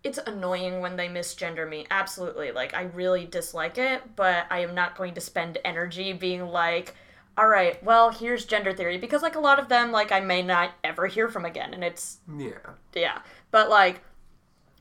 [0.04, 4.76] it's annoying when they misgender me absolutely like I really dislike it but I am
[4.76, 6.96] not going to spend energy being like
[7.40, 10.42] all right, well, here's gender theory because like a lot of them like I may
[10.42, 12.52] not ever hear from again and it's Yeah.
[12.94, 13.20] yeah.
[13.50, 14.02] But like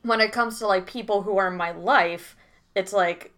[0.03, 2.37] when it comes to like people who are in my life,
[2.75, 3.33] it's like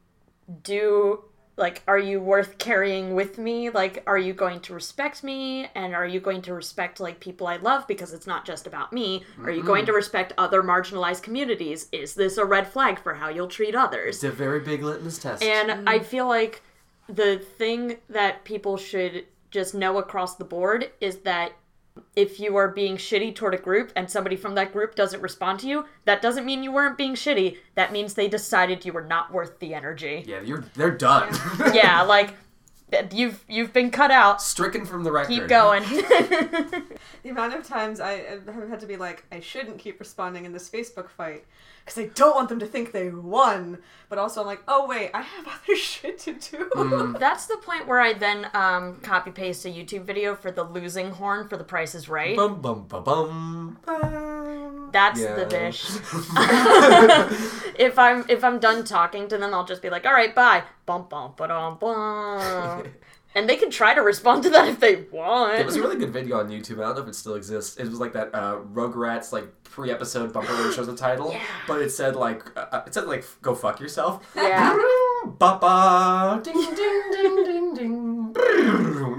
[0.63, 1.23] do
[1.61, 3.71] like are you worth carrying with me?
[3.71, 7.47] Like are you going to respect me and are you going to respect like people
[7.47, 9.25] I love because it's not just about me?
[9.45, 9.97] Are you going to mm-hmm.
[9.97, 11.89] respect other marginalized communities?
[11.93, 14.17] Is this a red flag for how you'll treat others?
[14.17, 15.43] It's a very big litmus test.
[15.43, 15.89] And mm-hmm.
[15.89, 16.63] I feel like
[17.09, 21.53] the thing that people should just know across the board is that
[22.17, 25.61] if you are being shitty toward a group and somebody from that group doesn't respond
[25.61, 27.59] to you, that doesn't mean you weren't being shitty.
[27.75, 30.25] That means they decided you were not worth the energy.
[30.27, 31.35] yeah, you're they're done.
[31.75, 32.35] Yeah, like
[33.13, 34.43] you've you've been cut out.
[34.43, 35.29] Stricken from the record.
[35.29, 35.83] Keep going.
[37.23, 38.13] The amount of times I
[38.47, 41.45] have had to be like, I shouldn't keep responding in this Facebook fight
[41.85, 43.79] because I don't want them to think they won.
[44.09, 47.17] But also, I'm like, oh wait, I have other shit to do.
[47.19, 51.11] That's the point where I then um, copy paste a YouTube video for the losing
[51.11, 52.37] horn for The Price is Right.
[52.37, 53.79] Bum bum ba bum.
[53.85, 54.30] bum.
[54.93, 55.35] That's Yeah.
[55.37, 55.85] the dish.
[57.79, 60.65] if I'm if I'm done talking to them, I'll just be like, "All right, bye."
[60.87, 62.85] Bum bum ba dum bum.
[63.33, 65.55] And they can try to respond to that if they want.
[65.61, 66.81] It was a really good video on YouTube.
[66.83, 67.77] I don't know if it still exists.
[67.77, 71.33] It was like that uh, Rugrats like pre-episode bumper where it shows the title,
[71.69, 74.77] but it said like uh, it said like "Go fuck yourself." Yeah.
[75.39, 78.33] Ba ba ding ding ding ding ding.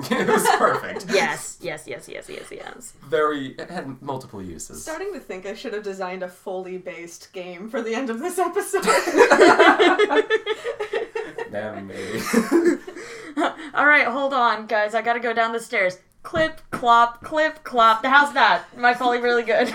[0.12, 1.06] it was perfect.
[1.14, 2.94] yes, yes, yes, yes, yes, yes.
[3.08, 3.50] Very.
[3.50, 4.82] It had multiple uses.
[4.82, 8.20] Starting to think I should have designed a Foley based game for the end of
[8.20, 8.84] this episode.
[11.52, 12.22] Damn, me.
[13.74, 14.96] All right, hold on, guys.
[14.96, 15.98] I gotta go down the stairs.
[16.24, 18.06] Clip, clop, clip, clop.
[18.06, 18.64] How's that?
[18.78, 19.74] Am I Foley really good?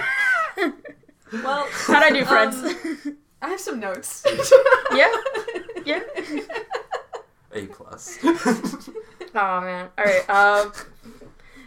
[1.33, 2.57] well, How'd I do, friends?
[2.57, 4.25] Um, I have some notes.
[4.95, 5.13] yeah,
[5.85, 6.01] yeah.
[7.53, 8.19] A plus.
[9.37, 9.91] Oh man.
[9.99, 10.31] All right.
[10.31, 10.73] Um.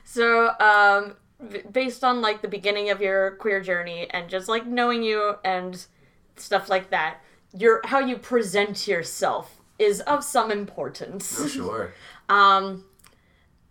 [0.04, 1.16] So, um,
[1.72, 5.86] based on like the beginning of your queer journey and just like knowing you and
[6.36, 7.20] stuff like that,
[7.56, 11.40] your how you present yourself is of some importance.
[11.40, 11.94] Oh, sure.
[12.30, 12.86] Um,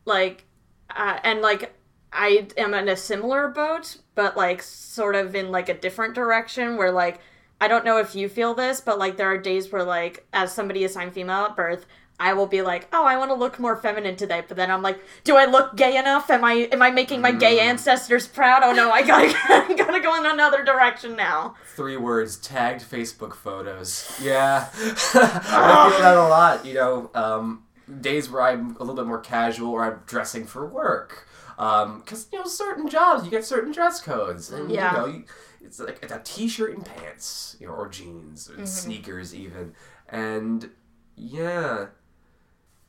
[0.05, 0.47] like,
[0.91, 1.73] uh, and like
[2.13, 6.77] I am in a similar boat, but like sort of in like a different direction
[6.77, 7.21] where like
[7.61, 10.53] I don't know if you feel this, but like there are days where like as
[10.53, 11.87] somebody assigned female at birth,
[12.21, 14.83] I will be like, "Oh, I want to look more feminine today," but then I'm
[14.83, 16.31] like, "Do I look gay enough?
[16.31, 17.63] Am I am I making my gay mm.
[17.63, 18.63] ancestors proud?
[18.65, 23.35] Oh no, I gotta I gotta go in another direction now." Three words: tagged Facebook
[23.35, 24.19] photos.
[24.21, 26.67] Yeah, I feel that a lot.
[26.67, 27.65] You know, um,
[28.01, 31.29] days where I'm a little bit more casual, or I'm dressing for work.
[31.59, 34.93] Um, because you know, certain jobs you get certain dress codes, and Yeah.
[34.93, 35.25] you know, you,
[35.61, 38.65] it's like it's a t-shirt and pants, you know, or jeans, or mm-hmm.
[38.65, 39.75] sneakers even,
[40.09, 40.71] and
[41.17, 41.87] yeah.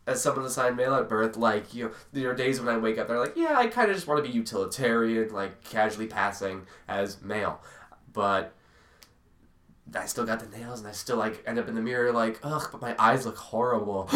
[0.09, 2.97] As someone assigned male at birth, like you know, there are days when I wake
[2.97, 6.63] up, they're like, yeah, I kind of just want to be utilitarian, like casually passing
[6.87, 7.61] as male,
[8.11, 8.53] but
[9.95, 12.39] I still got the nails, and I still like end up in the mirror like,
[12.43, 14.07] ugh, but my eyes look horrible.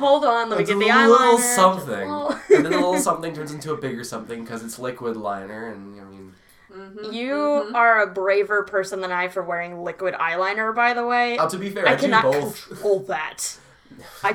[0.00, 1.36] Hold on, let me It's get a the little eyeliner.
[1.36, 2.10] just a something,
[2.56, 6.00] and then the little something turns into a bigger something because it's liquid liner, and
[6.00, 6.32] I mean,
[6.72, 7.74] mm-hmm, You mm-hmm.
[7.76, 11.38] are a braver person than I for wearing liquid eyeliner, by the way.
[11.38, 12.66] oh, to be fair, I, I do cannot both.
[12.68, 13.58] control that.
[14.22, 14.34] I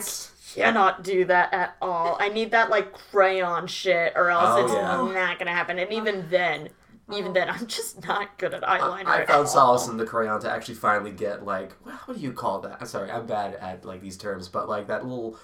[0.54, 2.18] cannot do that at all.
[2.20, 4.82] I need that like crayon shit, or else Oh, it's yeah.
[5.22, 5.80] not gonna happen.
[5.80, 6.70] And even then,
[7.14, 9.06] even then, I'm just not good at eyeliner.
[9.06, 9.46] I at found all.
[9.48, 12.78] solace in the crayon to actually finally get like, what what do you call that?
[12.80, 15.38] I'm sorry, I'm bad at like these terms, but like that little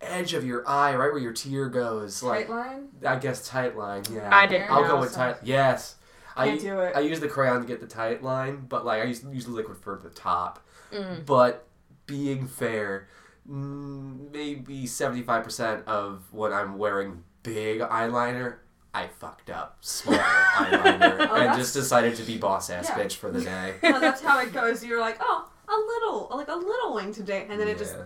[0.00, 2.88] edge of your eye, right where your tear goes, like Right line?
[3.06, 4.02] I guess tight line.
[4.12, 5.36] Yeah, I didn't I'll go with so- tight.
[5.42, 5.96] Yes,
[6.36, 6.96] I Can't do it.
[6.96, 9.52] I use the crayon to get the tight line, but like I use use the
[9.52, 10.60] liquid for the top.
[10.92, 11.24] Mm.
[11.26, 11.66] But
[12.06, 13.08] being fair,
[13.46, 18.56] maybe seventy five percent of when I'm wearing big eyeliner.
[18.96, 23.04] I fucked up small eyeliner and that's- just decided to be boss ass Yeah.
[23.04, 23.74] bitch for the day.
[23.82, 24.84] No, that's how it goes.
[24.84, 27.96] You're like, oh, a little, like a little wing today, and then it just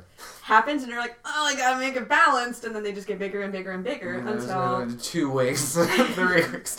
[0.42, 3.18] happens, and you're like, oh, I gotta make it balanced, and then they just get
[3.18, 4.58] bigger and bigger and bigger And there's, until.
[4.58, 5.74] uh, two wigs,
[6.14, 6.76] three wigs.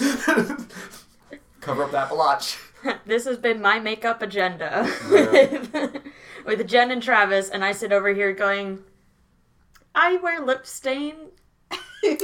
[1.62, 2.58] Cover up that blotch.
[3.06, 5.90] this has been my makeup agenda Yeah.
[6.46, 8.80] With, with Jen and Travis, and I sit over here going,
[9.96, 11.16] I wear lip stain.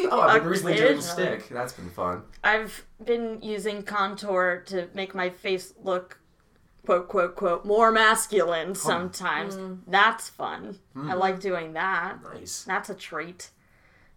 [0.10, 1.50] Oh, I've been recently doing stick.
[1.50, 2.22] That's been fun.
[2.46, 6.18] I've been using contour to make my face look
[6.86, 9.58] quote quote quote more masculine sometimes.
[9.86, 10.80] That's fun.
[10.96, 12.20] I like doing that.
[12.24, 12.64] Nice.
[12.64, 13.50] That's a treat.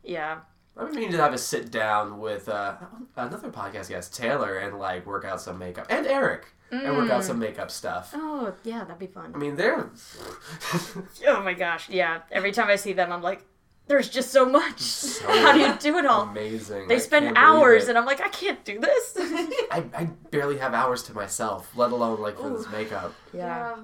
[0.05, 0.39] Yeah.
[0.77, 2.77] I've been meaning to have a sit down with uh,
[3.17, 7.24] another podcast guest, Taylor, and like work out some makeup, and Eric, and work out
[7.24, 8.12] some makeup stuff.
[8.14, 9.33] Oh, yeah, that'd be fun.
[9.35, 9.90] I mean, they're
[11.26, 12.20] Oh my gosh, yeah.
[12.31, 13.44] Every time I see them, I'm like,
[13.88, 15.18] there's just so much.
[15.26, 16.22] How do you do it all?
[16.22, 16.88] Amazing.
[16.88, 19.14] They I spend hours, and I'm like, I can't do this.
[19.18, 23.14] I, I barely have hours to myself, let alone like for this makeup.
[23.33, 23.76] yeah.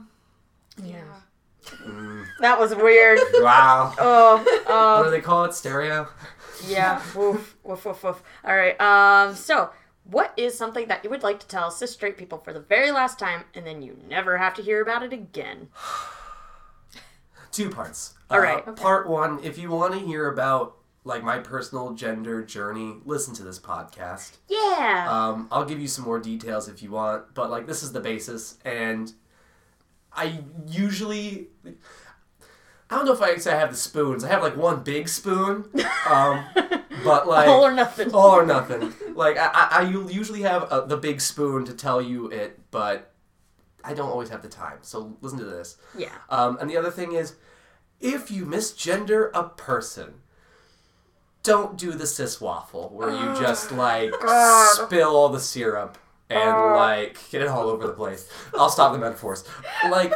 [0.82, 1.04] Yeah.
[1.64, 2.26] Mm.
[2.40, 3.18] That was weird.
[3.34, 3.94] Wow.
[3.98, 5.54] Oh, what do um, they call it?
[5.54, 6.08] Stereo?
[6.66, 7.00] yeah.
[7.14, 8.22] Woof, woof, woof, woof.
[8.44, 8.78] All right.
[8.80, 9.34] Um.
[9.34, 9.70] So,
[10.04, 12.90] what is something that you would like to tell cis straight people for the very
[12.90, 15.68] last time, and then you never have to hear about it again?
[17.52, 18.14] Two parts.
[18.30, 18.76] All Uh, right.
[18.76, 23.42] Part one, if you want to hear about like my personal gender journey, listen to
[23.42, 24.38] this podcast.
[24.48, 25.06] Yeah.
[25.08, 28.00] Um, I'll give you some more details if you want, but like this is the
[28.00, 29.12] basis, and
[30.12, 31.48] I usually.
[32.90, 34.24] I don't know if I say I have the spoons.
[34.24, 35.68] I have like one big spoon,
[36.08, 36.44] um,
[37.04, 38.12] but like all or nothing.
[38.12, 38.92] all or nothing.
[39.14, 43.12] Like I, I, I usually have uh the big spoon to tell you it, but
[43.82, 44.78] I don't always have the time.
[44.82, 45.76] So listen to this.
[45.96, 46.12] Yeah.
[46.30, 47.34] Um, and the other thing is,
[48.00, 50.14] if you misgender a person,
[51.42, 54.12] don't do the cis waffle where you just like
[54.72, 55.98] spill all the syrup
[56.30, 58.28] and like get it all over the place.
[58.58, 59.44] I'll stop the metaphors.
[59.90, 60.14] Like,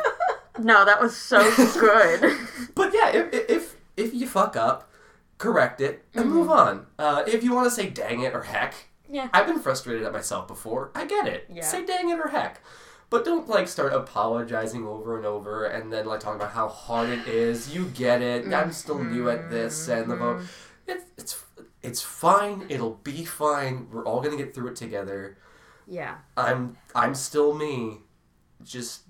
[0.58, 1.38] No, that was so
[1.78, 2.36] good.
[2.74, 4.90] but yeah, if if if you fuck up,
[5.36, 6.86] correct it and move on.
[6.98, 8.74] Uh, if you want to say dang it or heck,
[9.10, 9.28] yeah.
[9.32, 10.90] I've been frustrated at myself before.
[10.94, 11.46] I get it.
[11.52, 11.62] Yeah.
[11.62, 12.62] Say dang it or heck.
[13.10, 17.08] But don't like start apologizing over and over and then like talking about how hard
[17.08, 17.74] it is.
[17.74, 18.52] You get it.
[18.52, 20.02] I'm still new at this mm-hmm.
[20.02, 20.42] and the vote.
[20.86, 21.44] It's it's
[21.82, 22.66] it's fine.
[22.68, 23.88] It'll be fine.
[23.90, 25.38] We're all gonna get through it together.
[25.86, 26.16] Yeah.
[26.36, 28.00] I'm I'm still me.
[28.62, 29.02] Just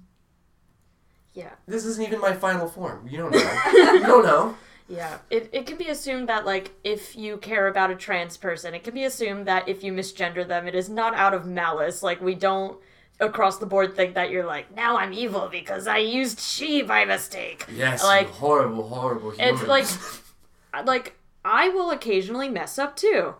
[1.34, 1.50] Yeah.
[1.66, 3.08] this isn't even my final form.
[3.08, 3.62] You don't know.
[3.72, 4.56] you don't know.
[4.88, 8.72] Yeah, it, it can be assumed that, like, if you care about a trans person,
[8.72, 12.02] it can be assumed that if you misgender them, it is not out of malice.
[12.02, 12.78] Like, we don't
[13.20, 17.04] across the board think that you're like, now I'm evil because I used she by
[17.04, 17.66] mistake.
[17.72, 19.60] Yes, Like, you horrible, horrible humans.
[19.60, 23.34] it's like, like, I will occasionally mess up too.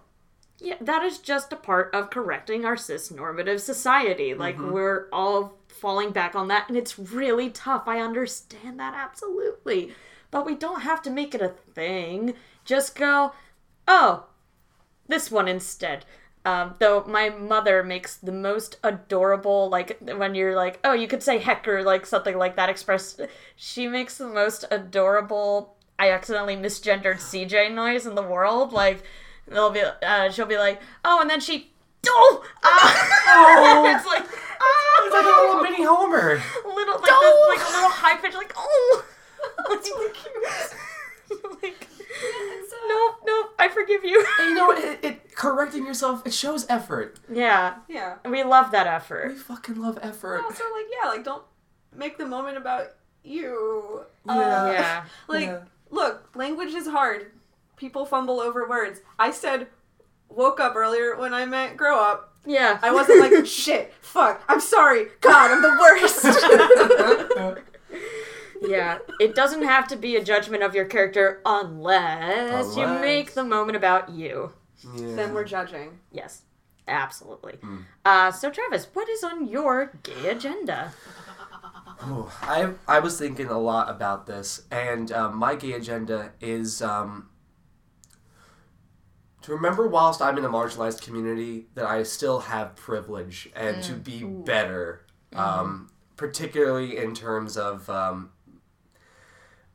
[0.61, 4.35] Yeah, that is just a part of correcting our cis normative society.
[4.35, 4.73] Like, mm-hmm.
[4.73, 7.85] we're all falling back on that, and it's really tough.
[7.87, 9.93] I understand that absolutely.
[10.31, 12.35] But we don't have to make it a thing.
[12.65, 13.33] Just go,
[13.87, 14.27] oh,
[15.07, 16.05] this one instead.
[16.45, 21.23] Um, though my mother makes the most adorable, like when you're like, oh, you could
[21.23, 23.21] say heck or like something like that express.
[23.57, 25.77] She makes the most adorable.
[25.99, 28.73] I accidentally misgendered CJ noise in the world.
[28.73, 29.03] Like
[29.47, 31.71] they'll be, uh, she'll be like, oh, and then she,
[32.07, 33.95] oh, ah!
[33.97, 35.05] it's like, ah!
[35.05, 36.41] It's like a little mini Homer.
[36.65, 39.05] little like this, like a little high pitch, like oh,
[39.71, 41.63] it's really cute.
[41.63, 41.87] like,
[42.89, 44.25] no, no, I forgive you.
[44.41, 44.83] You know what?
[44.83, 46.27] It, it correcting yourself.
[46.27, 47.19] It shows effort.
[47.33, 48.17] yeah, Yeah.
[48.25, 49.29] we love that effort.
[49.33, 50.43] We fucking love effort.
[50.45, 51.43] Also, like, yeah, like, don't
[51.95, 52.89] make the moment about
[53.23, 54.03] you.
[54.27, 54.33] Yeah.
[54.33, 55.61] Uh, Yeah, Like, Yeah.
[55.91, 57.31] look, language is hard.
[57.77, 59.01] People fumble over words.
[59.19, 59.69] I said
[60.29, 62.35] woke up earlier when I meant grow up.
[62.45, 62.79] yeah.
[62.83, 67.65] I wasn't like, shit, fuck, I'm sorry, God, I'm the worst.
[68.69, 73.45] yeah, it doesn't have to be a judgment of your character unless, you make the
[73.45, 74.53] moment about you.
[74.95, 75.17] Yeah.
[75.17, 75.99] then we're judging.
[76.13, 76.43] Yes,
[76.87, 77.55] absolutely.
[77.55, 77.79] Hmm.
[78.05, 80.93] Uh, so, Travis, what is on your gay agenda?
[82.01, 86.81] Oh, I I was thinking a lot about this, and um, my gay agenda is
[86.81, 87.29] um,
[89.49, 93.95] to remember, whilst I'm in a marginalized community, that I still have privilege and to
[93.95, 98.31] be better, um, particularly in terms of um,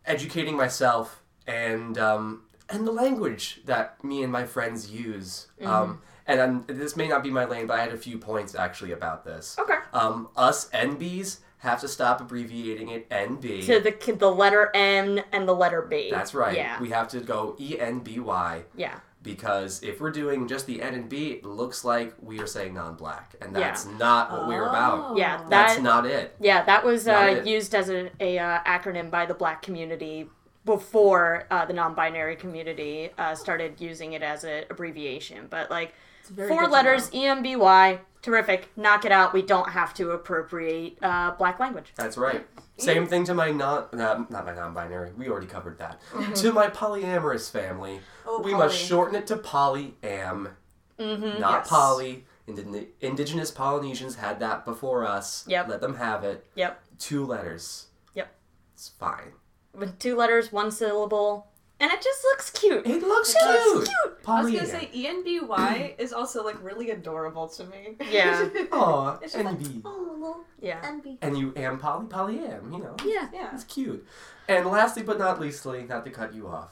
[0.06, 5.48] educating myself and um, and the language that me and my friends use.
[5.64, 8.56] Um, and I'm, this may not be my lane, but I had a few points
[8.56, 9.58] actually about this.
[9.60, 9.76] Okay.
[9.92, 13.66] Um, us NBs have to stop abbreviating it NB.
[13.66, 16.10] To the the letter N and the letter B.
[16.12, 16.56] That's right.
[16.56, 16.80] Yeah.
[16.82, 19.00] We have to go E N B Y yeah.
[19.24, 22.74] Because if we're doing just the N and B, it looks like we are saying
[22.74, 23.60] non-black, and Yeah.
[23.62, 25.18] that's not what we're about.
[25.18, 26.36] Yeah, that That's not it.
[26.40, 30.30] Yeah, that was uh, used as a, a uh, acronym by the Black community
[30.66, 35.48] before uh, the non-binary community uh, started using it as an abbreviation.
[35.50, 38.70] But like very four good to letters, E N B Y, terrific.
[38.78, 39.34] Knock it out.
[39.34, 41.94] We don't have to appropriate uh, Black language.
[41.96, 42.46] That's right.
[42.78, 45.12] Same thing to my non, not, not my non-binary.
[45.16, 46.02] We already covered that.
[46.38, 50.52] To my polyamorous family, Oh, we must shorten it to polyam,
[51.00, 51.40] Mm-hmm.
[51.40, 51.70] not Yes.
[51.70, 52.26] poly.
[52.46, 55.46] Indi- indigenous Polynesians had that before us.
[55.48, 55.68] Yep.
[55.70, 56.46] Let them have it.
[56.56, 56.82] Yep.
[57.00, 57.88] Two letters.
[58.16, 58.34] Yep.
[58.74, 59.32] It's fine.
[59.74, 61.48] With two letters, one syllable,
[61.84, 62.88] and it just looks cute.
[62.88, 63.76] It looks It cute.
[63.76, 64.18] looks cute.
[64.26, 67.98] I was gonna say ENBY is also like really adorable to me.
[68.10, 68.48] Yeah.
[68.72, 70.82] Aw, It's just like, oh, little Yeah.
[70.82, 71.18] NB.
[71.22, 72.08] And you am Polly.
[72.08, 72.96] polyam, you know.
[73.06, 73.28] Yeah.
[73.34, 73.50] Yeah.
[73.54, 74.06] It's cute.
[74.48, 76.72] And lastly but not leastly, not to cut you off,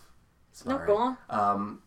[0.66, 1.18] No, go on.
[1.30, 1.82] Um,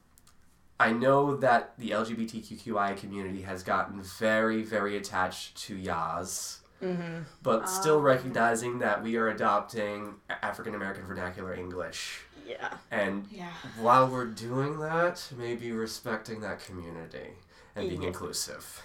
[0.78, 7.22] I know that the LGBTQI community has gotten very, very attached to Yaz, Mm-hmm.
[7.42, 12.20] but still recognizing that we are adopting African American vernacular English.
[12.46, 12.68] Yeah.
[12.90, 13.48] And Yeah.
[13.80, 17.30] while we're doing that, maybe respecting that community
[17.76, 18.08] and being Yeah.
[18.08, 18.82] inclusive.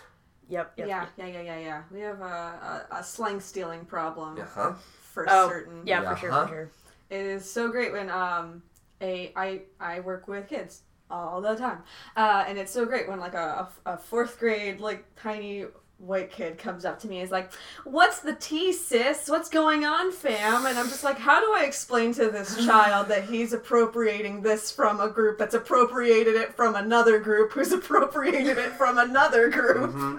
[0.50, 0.74] Yep.
[0.78, 0.88] yep.
[0.88, 1.82] Yeah, yeah, yeah, yeah, yeah.
[1.92, 4.74] We have a, a, a slang stealing problem Uh huh.
[5.14, 5.86] for Oh, certain.
[5.86, 6.46] Yeah, Yeah, for sure, huh?
[6.48, 6.70] for sure.
[7.10, 8.64] It is so great when um
[9.02, 11.82] a I I work with kids all the time,
[12.16, 15.66] uh, and it's so great when like a, a, a fourth grade like tiny
[16.00, 17.52] white kid comes up to me and is like,
[17.84, 19.30] "What's the T, sis?
[19.30, 23.08] What's going on, fam?" And I'm just like, "How do I explain to this child
[23.10, 28.58] that he's appropriating this from a group that's appropriated it from another group who's appropriated
[28.58, 30.18] it from another group?" hmm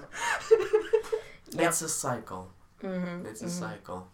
[1.53, 1.69] Yep.
[1.69, 2.53] It's a cycle.
[2.83, 3.27] Mm-hmm.
[3.27, 4.07] It's a cycle.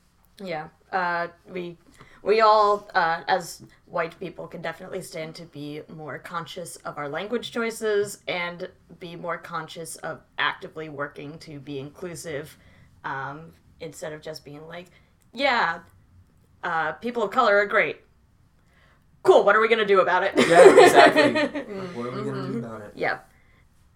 [0.42, 0.68] Yeah.
[0.90, 1.76] Uh, we
[2.22, 7.08] we all, uh, as white people, can definitely stand to be more conscious of our
[7.08, 8.68] language choices and
[8.98, 12.56] be more conscious of actively working to be inclusive,
[13.04, 14.86] um, instead of just being like,
[15.32, 15.80] yeah,
[16.64, 18.00] uh, people of color are great.
[19.22, 19.44] Cool.
[19.44, 20.34] What are we gonna do about it?
[20.36, 21.32] Yeah, exactly.
[21.94, 22.92] what are we gonna do about it?
[22.94, 23.18] yeah.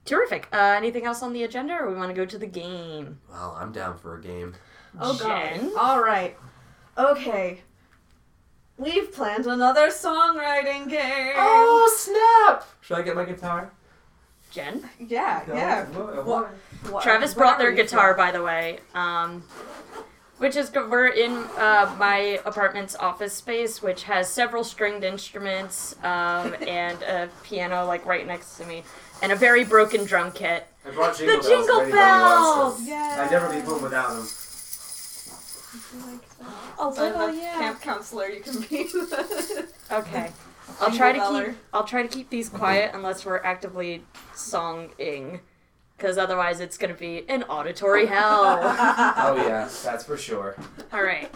[0.04, 0.48] Terrific.
[0.52, 3.20] Uh, anything else on the agenda, or we want to go to the game?
[3.30, 4.54] Well, I'm down for a game.
[4.98, 5.70] Oh Jen?
[5.70, 5.78] god.
[5.78, 6.36] All right.
[6.98, 7.60] Okay.
[8.80, 11.34] We've planned another songwriting game.
[11.36, 12.66] Oh snap!
[12.80, 13.70] Should I get my guitar?
[14.50, 14.88] Jen.
[14.98, 15.84] Yeah, yeah.
[15.84, 16.50] What,
[16.90, 18.78] what- Travis brought their whatever you guitar, by the way.
[18.94, 19.44] Um,
[20.38, 20.90] which is good.
[20.90, 27.28] We're in uh, my apartment's office space, which has several stringed instruments um, and a
[27.42, 28.82] piano like right next to me,
[29.20, 30.66] and a very broken drum kit.
[30.86, 32.80] I brought The jingle bells!
[32.86, 33.18] Yes.
[33.18, 34.26] I'd never be home without them.
[36.82, 38.28] Oh, So I'm oh, a camp counselor.
[38.28, 38.88] You can be.
[39.92, 40.30] Okay.
[40.80, 41.56] I'll try to keep.
[41.72, 45.40] I'll try to keep these quiet unless we're actively songing,
[45.96, 48.44] because otherwise it's gonna be an auditory hell.
[49.16, 50.56] Oh yeah, that's for sure.
[50.92, 51.28] All right.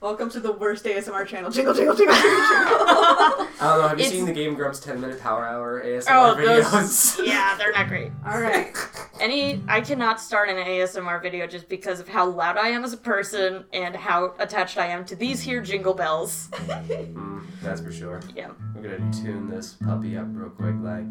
[0.00, 1.50] Welcome to the worst ASMR channel.
[1.50, 2.46] Jingle, jingle, jingle, jingle, jingle.
[2.48, 3.88] I don't know.
[3.88, 6.70] Have you It's- seen the Game Grumps 10 minute power hour ASMR Oh, videos?
[7.18, 7.20] those.
[7.26, 8.12] Yeah, they're not great.
[8.24, 8.72] All right.
[9.20, 12.92] Any, I cannot start an ASMR video just because of how loud I am as
[12.92, 16.48] a person and how attached I am to these here jingle bells.
[16.52, 18.20] Mm, that's for sure.
[18.36, 18.50] Yeah.
[18.76, 21.06] We're gonna tune this puppy up real quick, like.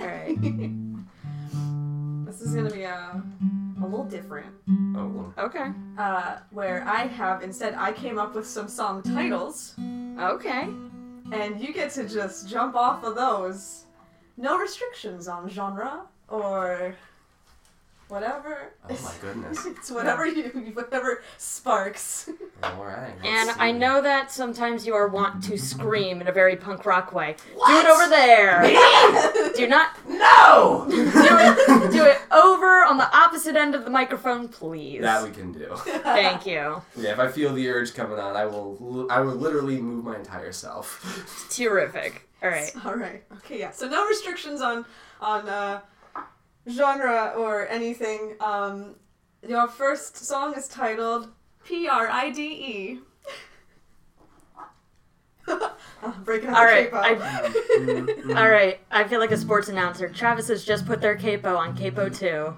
[0.00, 0.38] All right.
[2.24, 3.22] This is gonna be a,
[3.82, 4.54] a little different.
[4.96, 5.72] Oh, well, Okay.
[5.98, 9.74] Uh, where I have instead I came up with some song titles,
[10.18, 10.68] Okay.
[11.32, 13.84] and you get to just jump off of those.
[14.36, 16.94] No restrictions on genre or
[18.12, 18.74] whatever.
[18.90, 19.64] oh my goodness.
[19.72, 20.44] It's whatever you
[20.74, 22.28] whatever sparks.
[22.64, 23.14] Alright.
[23.24, 27.12] And I know that sometimes you are wont to scream in a very punk rock
[27.12, 27.36] way.
[27.66, 28.62] Do it over there.
[29.56, 30.86] Do not No!
[30.88, 31.92] do it.
[31.92, 35.00] Do it over on the opposite end of the microphone, please.
[35.00, 35.74] that we can do.
[35.76, 36.82] Thank you.
[36.96, 39.06] Yeah, if I feel the urge coming on, I will.
[39.10, 41.48] I will literally move my entire self.
[41.50, 42.28] Terrific.
[42.42, 42.70] All right.
[42.84, 43.22] All right.
[43.38, 43.58] Okay.
[43.60, 43.70] Yeah.
[43.70, 44.84] So no restrictions on
[45.20, 45.80] on uh,
[46.68, 48.36] genre or anything.
[48.40, 48.96] Um,
[49.46, 51.28] your first song is titled
[51.64, 53.00] P R I D E.
[56.24, 56.90] Breaking out All the right.
[56.90, 58.34] capo.
[58.34, 58.80] I, all right.
[58.90, 60.08] I feel like a sports announcer.
[60.08, 62.54] Travis has just put their capo on capo two.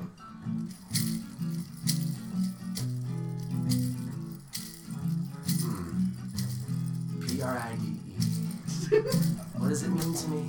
[7.26, 9.00] P R I D E.
[9.58, 10.42] What does it mean to me?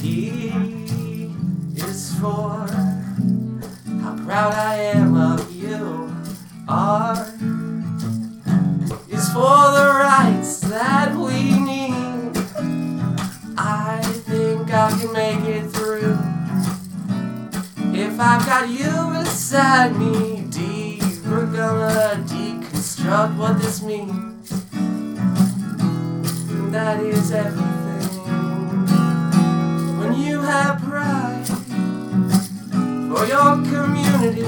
[0.00, 1.19] P
[1.82, 2.66] is for
[4.02, 6.12] how proud I am of you.
[6.68, 7.16] R
[9.08, 12.32] is for the rights that we need.
[13.56, 16.18] I think I can make it through.
[17.94, 24.50] If I've got you beside me, D, we're gonna deconstruct what this means.
[26.72, 27.79] That is everything.
[33.20, 34.44] For your community.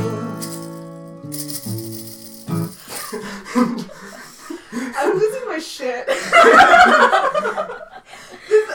[4.96, 6.06] I'm losing my shit.
[6.06, 6.32] This-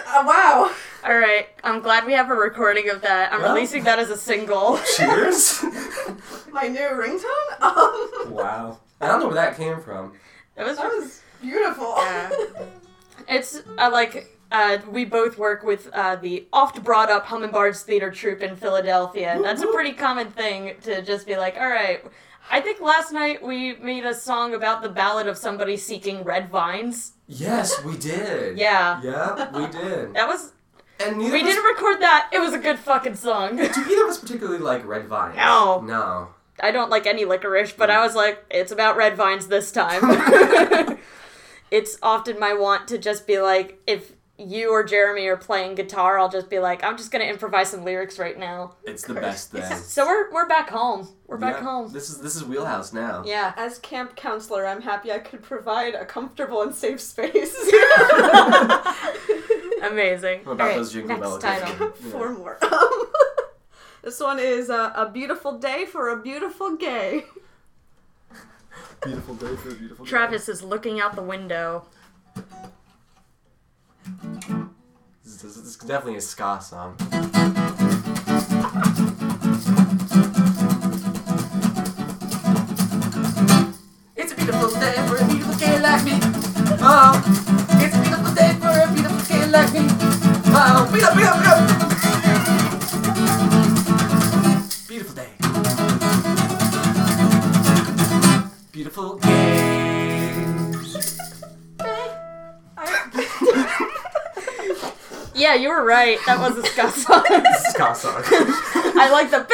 [0.08, 0.72] uh, wow.
[1.04, 1.48] All right.
[1.64, 3.34] I'm glad we have a recording of that.
[3.34, 3.56] I'm Well.
[3.56, 4.80] releasing that as a single.
[4.98, 5.64] Cheers!
[6.52, 7.62] My new ringtone.
[7.62, 8.80] Um, wow.
[9.02, 10.14] I don't know where that came from.
[10.58, 10.78] It was.
[10.78, 11.95] that was beautiful.
[11.98, 12.30] Yeah.
[13.28, 18.12] It's uh, like uh, we both work with uh, the oft brought up Hummingbirds Theater
[18.12, 22.04] Troupe in Philadelphia, and that's a pretty common thing to just be like, all right,
[22.50, 26.50] I think last night we made a song about the ballad of somebody seeking red
[26.50, 27.14] vines.
[27.28, 28.58] Yes, we did.
[28.58, 29.02] Yeah.
[29.04, 30.14] Yeah, we did.
[30.14, 30.54] That was.
[31.00, 32.30] And We us, didn't record that.
[32.34, 33.58] It was a good fucking song.
[33.58, 35.36] do either of us particularly like red vines?
[35.36, 35.80] No.
[35.82, 36.30] No.
[36.60, 40.02] I don't like any licorice, but I was like, it's about red vines this time.
[41.72, 46.20] it's often my want to just be like, if you or Jeremy are playing guitar,
[46.20, 48.76] I'll just be like, I'm just gonna improvise some lyrics right now.
[48.86, 49.64] It's the best thing.
[49.78, 51.08] So we're we're back home.
[51.26, 51.92] We're back Yeah, home.
[51.92, 53.24] This is this is wheelhouse now.
[53.26, 53.54] Yeah.
[53.58, 57.56] As camp counselor, I'm happy I could provide a comfortable and safe space.
[59.84, 60.42] Amazing.
[60.44, 61.42] What about Alright, those jingle next bells?
[61.44, 61.92] title.
[62.12, 62.60] Four more.
[64.04, 67.26] this one is uh, a beautiful day for a beautiful gay.
[69.04, 70.10] Beautiful day for a beautiful day.
[70.10, 71.86] Travis is looking out the window.
[75.88, 76.98] Definitely a ska song.
[84.18, 86.20] It's a beautiful day for a beautiful kid like me.
[86.82, 87.14] Oh,
[87.80, 89.88] it's a beautiful day for a beautiful kid like me.
[90.52, 91.76] Oh, beat up, beat up, beat up.
[105.58, 106.18] You were right.
[106.26, 107.24] That was a ska song.
[107.70, 108.24] Ska song.
[108.26, 109.45] I like the.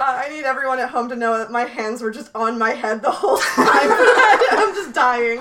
[0.00, 2.70] Uh, I need everyone at home to know that my hands were just on my
[2.70, 3.66] head the whole time.
[4.52, 5.40] I'm just dying.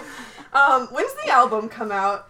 [0.52, 2.28] Um, when's the album come out?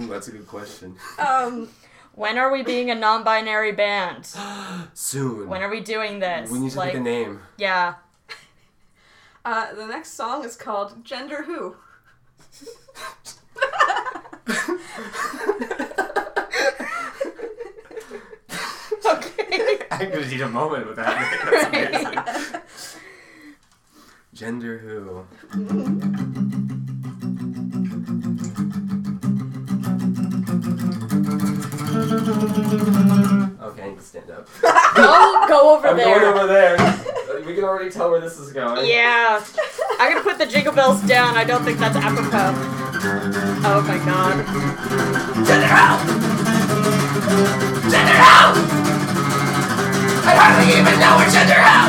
[0.00, 0.94] Ooh, that's a good question.
[1.18, 1.68] Um,
[2.14, 4.26] When are we being a non-binary band?
[4.94, 5.48] Soon.
[5.48, 6.48] When are we doing this?
[6.50, 7.40] we need to like, pick a name.
[7.58, 7.94] yeah.
[9.44, 11.74] uh, the next song is called Gender Who.
[19.04, 19.78] Okay.
[19.90, 21.70] I'm gonna need a moment with that.
[21.72, 22.62] That's amazing.
[24.34, 25.24] Gender who?
[32.48, 34.48] Okay, I need to stand up.
[34.94, 36.20] Go, go over I'm there.
[36.20, 36.76] going over there.
[36.78, 38.86] Uh, we can already tell where this is going.
[38.86, 39.44] Yeah.
[39.98, 41.36] I'm gonna put the jingle bells down.
[41.36, 42.52] I don't think that's apropos.
[43.68, 44.36] Oh my god.
[45.44, 45.88] Gender who?
[47.90, 48.62] Gender who?
[50.22, 51.80] I hardly even know where gender who?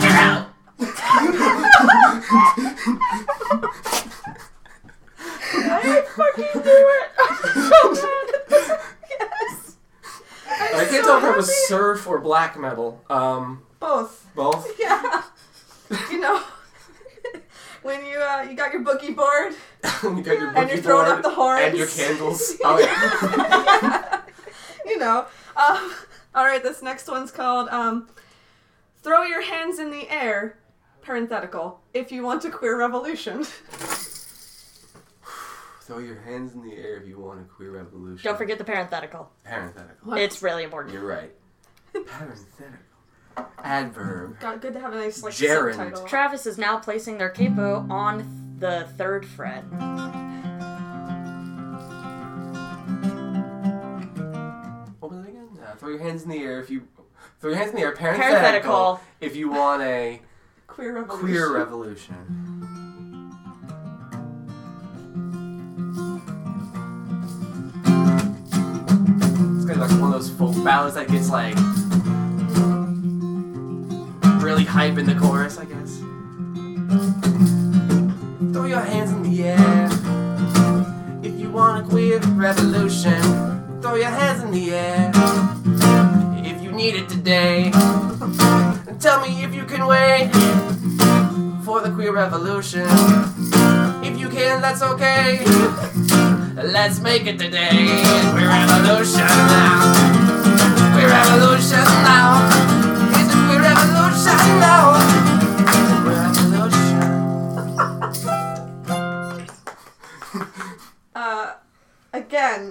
[0.00, 0.32] Gender who?
[5.54, 7.08] I fucking knew it.
[7.18, 8.28] I'm so mad.
[9.10, 9.76] yes!
[10.48, 13.00] I can't tell if it was surf or black metal.
[13.10, 14.26] Um, Both.
[14.34, 14.68] both.
[14.78, 15.22] Yeah.
[16.10, 16.40] you know,
[17.82, 19.54] when you uh, you got your boogie board
[20.02, 22.56] you got your and you're throwing board up the horns and your candles.
[22.64, 24.22] Oh yeah.
[24.86, 25.26] you know.
[25.56, 25.92] Um,
[26.34, 28.08] all right, this next one's called um,
[29.02, 30.58] "Throw Your Hands in the Air."
[31.02, 31.80] Parenthetical.
[31.92, 33.44] If you want a queer revolution.
[35.82, 38.22] Throw your hands in the air if you want a queer revolution.
[38.22, 39.28] Don't forget the parenthetical.
[39.44, 40.14] Parenthetical.
[40.14, 40.94] It's really important.
[40.94, 41.32] You're right.
[41.92, 42.91] Parenthetical.
[43.64, 44.38] Adverb.
[44.40, 45.76] God, good to have a nice like Gerund.
[45.76, 46.06] subtitle.
[46.06, 49.62] Travis is now placing their capo on the third fret.
[55.00, 55.48] What was it again?
[55.62, 56.86] Uh, throw your hands in the air if you.
[57.40, 57.92] Throw your hands in the air.
[57.92, 58.38] Parenthetical.
[58.38, 59.00] Parenthetical.
[59.20, 60.20] If you want a
[60.66, 61.26] queer revolution.
[61.26, 62.16] queer revolution.
[69.56, 71.81] It's kind of like one of those folk ballads that gets like really
[74.72, 75.98] hype in the chorus, I guess.
[78.54, 79.90] Throw your hands in the air
[81.22, 83.20] if you want a queer revolution.
[83.82, 85.12] Throw your hands in the air
[86.42, 87.70] if you need it today.
[88.98, 90.30] Tell me if you can wait
[91.66, 92.86] for the queer revolution.
[94.02, 95.44] If you can, that's okay.
[96.56, 98.00] Let's make it today.
[98.32, 100.94] Queer revolution now.
[100.94, 102.61] Queer revolution now.
[111.14, 111.54] Uh,
[112.12, 112.70] again,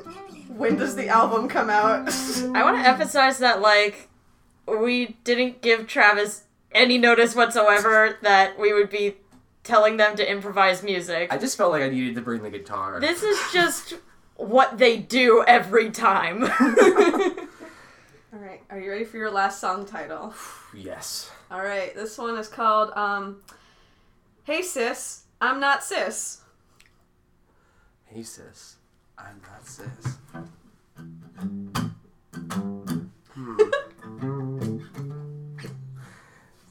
[0.50, 2.08] when does the album come out?
[2.56, 4.10] I want to emphasize that, like,
[4.68, 9.16] we didn't give Travis any notice whatsoever that we would be
[9.64, 11.32] telling them to improvise music.
[11.32, 13.00] I just felt like I needed to bring the guitar.
[13.00, 13.96] This is just
[14.36, 16.44] what they do every time.
[18.34, 20.34] All right, are you ready for your last song title?
[20.74, 21.30] yes.
[21.52, 23.42] All right, this one is called um,
[24.46, 26.42] "Hey Sis, I'm Not Sis."
[28.14, 28.76] Hey sis,
[29.18, 30.18] I'm not sis.
[33.34, 33.58] Hmm.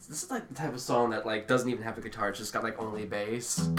[0.07, 2.29] this is like the type of song that like doesn't even have a guitar.
[2.29, 3.71] It's just got like only bass.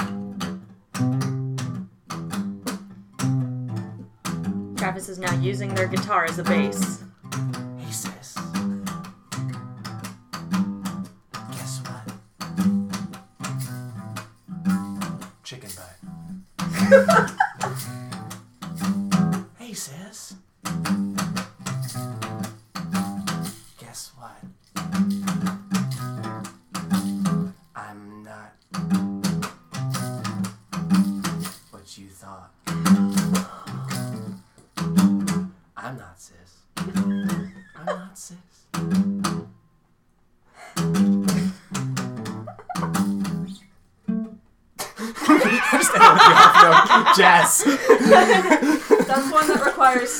[4.76, 7.04] Travis is now using their guitar as a bass.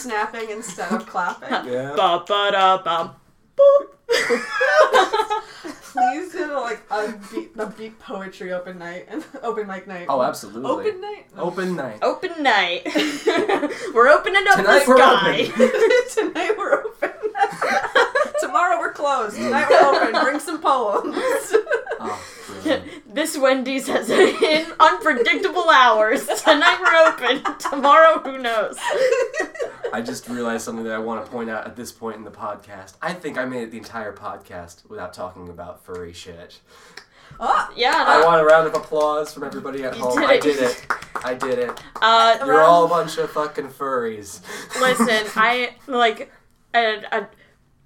[0.02, 1.50] Snapping instead of clapping.
[1.72, 1.94] Yeah.
[1.96, 3.16] Ba ba da ba.
[5.94, 10.06] Please do like a beat, the beat poetry open night and open mic night.
[10.10, 10.70] Oh, absolutely.
[10.90, 11.26] Open night.
[11.38, 12.00] Open night.
[12.02, 12.82] Open night.
[13.94, 15.46] we're opening up Tonight the we're sky.
[16.14, 17.12] Tonight we're open.
[18.40, 19.36] Tomorrow we're closed.
[19.36, 20.24] Tonight we're open.
[20.24, 21.16] Bring some poems.
[22.00, 22.22] Oh,
[23.06, 26.26] this Wendy's has in unpredictable hours.
[26.26, 27.58] Tonight we're open.
[27.60, 28.78] Tomorrow, who knows?
[29.94, 32.32] I just realized something that I want to point out at this point in the
[32.32, 32.96] podcast.
[33.02, 36.60] I think I made it the entire podcast without talking about furry shit.
[37.40, 37.94] oh, Yeah.
[38.08, 40.20] I want a round of applause from everybody at You home.
[40.20, 40.86] did I did it.
[41.24, 41.70] I did it.
[42.02, 44.42] uh, You're all a bunch of fucking furries.
[44.80, 46.32] listen, I like,
[46.74, 47.06] and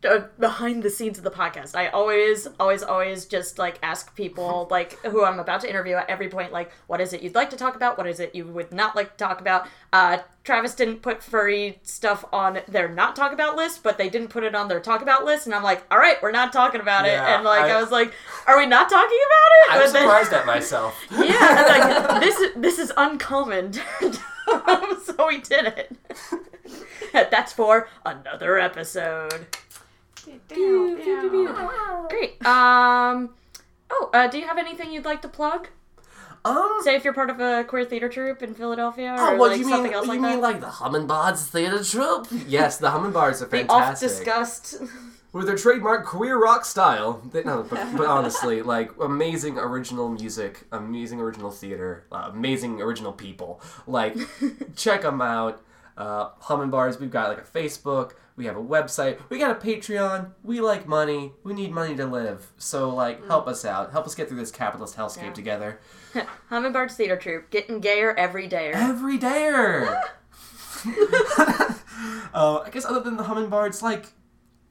[0.06, 4.68] uh, behind the scenes of the podcast, I always, always, always just like ask people
[4.72, 7.50] like who I'm about to interview at every point, like, what is it you'd like
[7.52, 7.98] to talk about?
[7.98, 9.68] What is it you would not like to talk about?
[9.92, 14.28] Uh, Travis didn't put furry stuff on their not talk about list, but they didn't
[14.30, 16.82] put it on their talk about list, and I'm like, all right, we're not talking
[16.82, 18.14] about it, Yeah, and like I, I- was like,
[18.46, 19.86] are we not talking about it?
[19.86, 20.96] But then- surprised at myself.
[21.12, 21.20] yeah,
[22.00, 23.74] and, like this is this is uncommon.
[23.74, 25.96] so we did it.
[27.14, 29.48] That's for another episode.
[32.10, 32.46] Great.
[32.46, 33.30] Um.
[33.92, 35.68] Oh, uh, do you have anything you'd like to plug?
[36.44, 36.80] Um.
[36.84, 39.60] Say if you're part of a queer theater troupe in Philadelphia, or Oh, what like
[39.60, 39.94] you something mean?
[39.94, 42.28] else you like mean like the Hummingbards Theater Troupe?
[42.48, 43.72] Yes, the Hummingbards are the fantastic.
[43.72, 44.76] oft discussed.
[45.34, 47.22] With their trademark queer rock style.
[47.32, 53.12] They, no, but, but honestly, like amazing original music, amazing original theater, uh, amazing original
[53.12, 53.60] people.
[53.86, 54.16] Like,
[54.78, 55.62] check them out.
[55.98, 57.00] Uh, Hummingbards.
[57.02, 58.12] We've got like a Facebook.
[58.38, 59.20] We have a website.
[59.30, 60.32] We got a Patreon.
[60.44, 61.32] We like money.
[61.44, 62.52] We need money to live.
[62.58, 63.92] So like, help us out.
[63.94, 65.34] Help us get through this capitalist hellscape Yeah.
[65.34, 65.80] together.
[66.50, 68.72] Hummingbirds Theater Troupe, getting gayer every day.
[68.74, 70.02] Every dayer.
[72.34, 74.08] uh, I guess other than the Hummingbirds, like,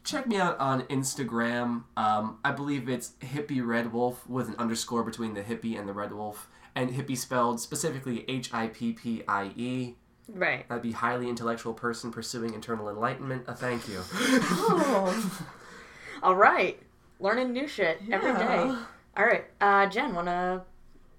[0.05, 1.85] check me out on Instagram.
[1.97, 5.93] Um, I believe it's Hippie Red Wolf with an underscore between the hippie and the
[5.93, 9.95] red wolf, and hippie spelled specifically H I P P I E.
[10.29, 10.69] Right.
[10.69, 13.45] That'd be highly intellectual person pursuing internal enlightenment.
[13.47, 14.01] A thank you.
[14.13, 15.47] Oh.
[16.23, 16.81] All right.
[17.21, 18.75] Learning new shit every day.
[19.17, 19.45] All right.
[19.61, 20.65] Uh, Jen, wanna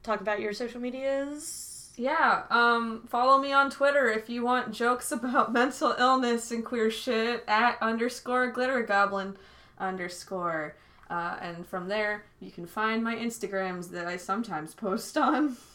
[0.03, 1.71] talk about your social medias?
[1.97, 6.91] Yeah, um, follow me on Twitter if you want jokes about mental illness and queer
[6.91, 9.37] shit at underscore glitter goblin
[9.79, 10.75] underscore.
[11.09, 15.57] Uh, and from there, you can find my Instagrams that I sometimes post on.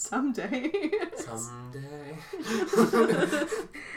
[0.00, 0.72] Someday.
[1.14, 2.16] Someday.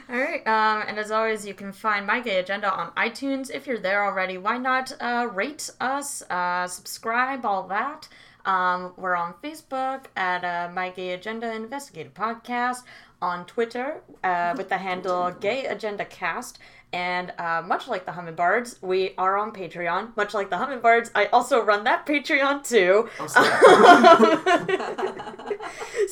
[0.09, 0.45] All right.
[0.45, 3.49] Um, and as always, you can find My Gay Agenda on iTunes.
[3.49, 8.09] If you're there already, why not uh, rate us, uh, subscribe, all that.
[8.45, 12.83] Um, we're on Facebook at uh, My Gay Agenda Investigative Podcast,
[13.21, 16.59] on Twitter uh, with the handle Gay Agenda Cast.
[16.93, 20.15] And uh, much like the Hummingbirds, we are on Patreon.
[20.15, 23.09] Much like the Hummingbirds, I also run that Patreon too.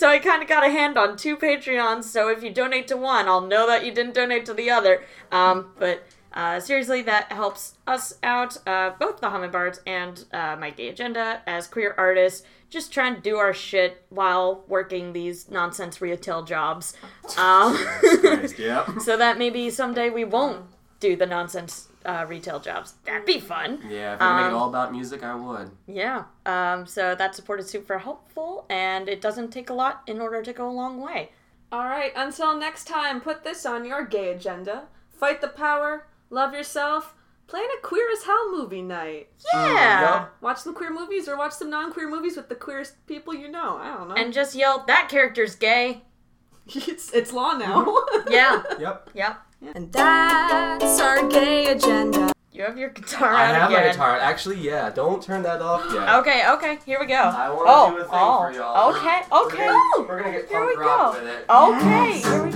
[0.02, 2.06] So I kind of got a hand on two Patreons.
[2.06, 5.04] So if you donate to one, I'll know that you didn't donate to the other.
[5.32, 6.04] Um, but
[6.34, 11.42] uh, seriously, that helps us out, uh, both the Hummingbirds and uh, my gay agenda
[11.46, 16.94] as queer artists, just trying to do our shit while working these nonsense retail jobs.
[17.38, 18.98] Um, Christ, yeah.
[19.00, 20.66] so that maybe someday we won't
[21.02, 22.94] do the nonsense uh, retail jobs.
[23.06, 23.80] That'd be fun.
[23.90, 25.72] Yeah, if I could make it Um, all about music, I would.
[25.88, 26.24] Yeah.
[26.46, 30.42] Um, so that support is super helpful, and it doesn't take a lot in order
[30.42, 31.32] to go a long way.
[31.74, 34.84] Alright, until next time, put this on your gay agenda.
[35.10, 37.14] Fight the power, love yourself,
[37.46, 39.30] plan a queer as hell movie night.
[39.54, 39.60] Yeah.
[39.60, 40.34] Mm, yep.
[40.42, 43.48] Watch some queer movies or watch some non queer movies with the queerest people you
[43.48, 43.78] know.
[43.78, 44.16] I don't know.
[44.16, 46.02] And just yell, that character's gay.
[46.68, 47.86] it's, it's law now.
[47.86, 48.32] Mm-hmm.
[48.34, 48.64] yeah.
[48.80, 49.12] Yep.
[49.14, 49.42] Yep.
[49.76, 52.32] And that's our gay agenda.
[52.52, 53.86] You have your guitar I out have again.
[53.86, 54.18] my guitar.
[54.18, 54.90] Actually, yeah.
[54.90, 56.10] Don't turn that off yet.
[56.16, 56.80] okay, okay.
[56.86, 57.16] Here we go.
[57.16, 58.40] I want to oh, do a thing oh.
[58.40, 58.74] for y'all.
[58.76, 58.90] Oh.
[58.98, 59.68] Okay, okay.
[60.00, 61.20] We're, we going to get here punk rock go.
[61.22, 61.46] with it.
[61.50, 62.52] Okay, here we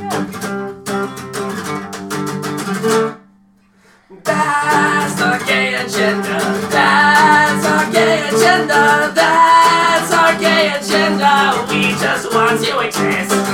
[2.89, 3.21] go.
[4.35, 6.37] That's our gay agenda.
[6.69, 9.11] That's our gay agenda.
[9.15, 11.65] That's our gay agenda.
[11.69, 13.44] We just want to exist.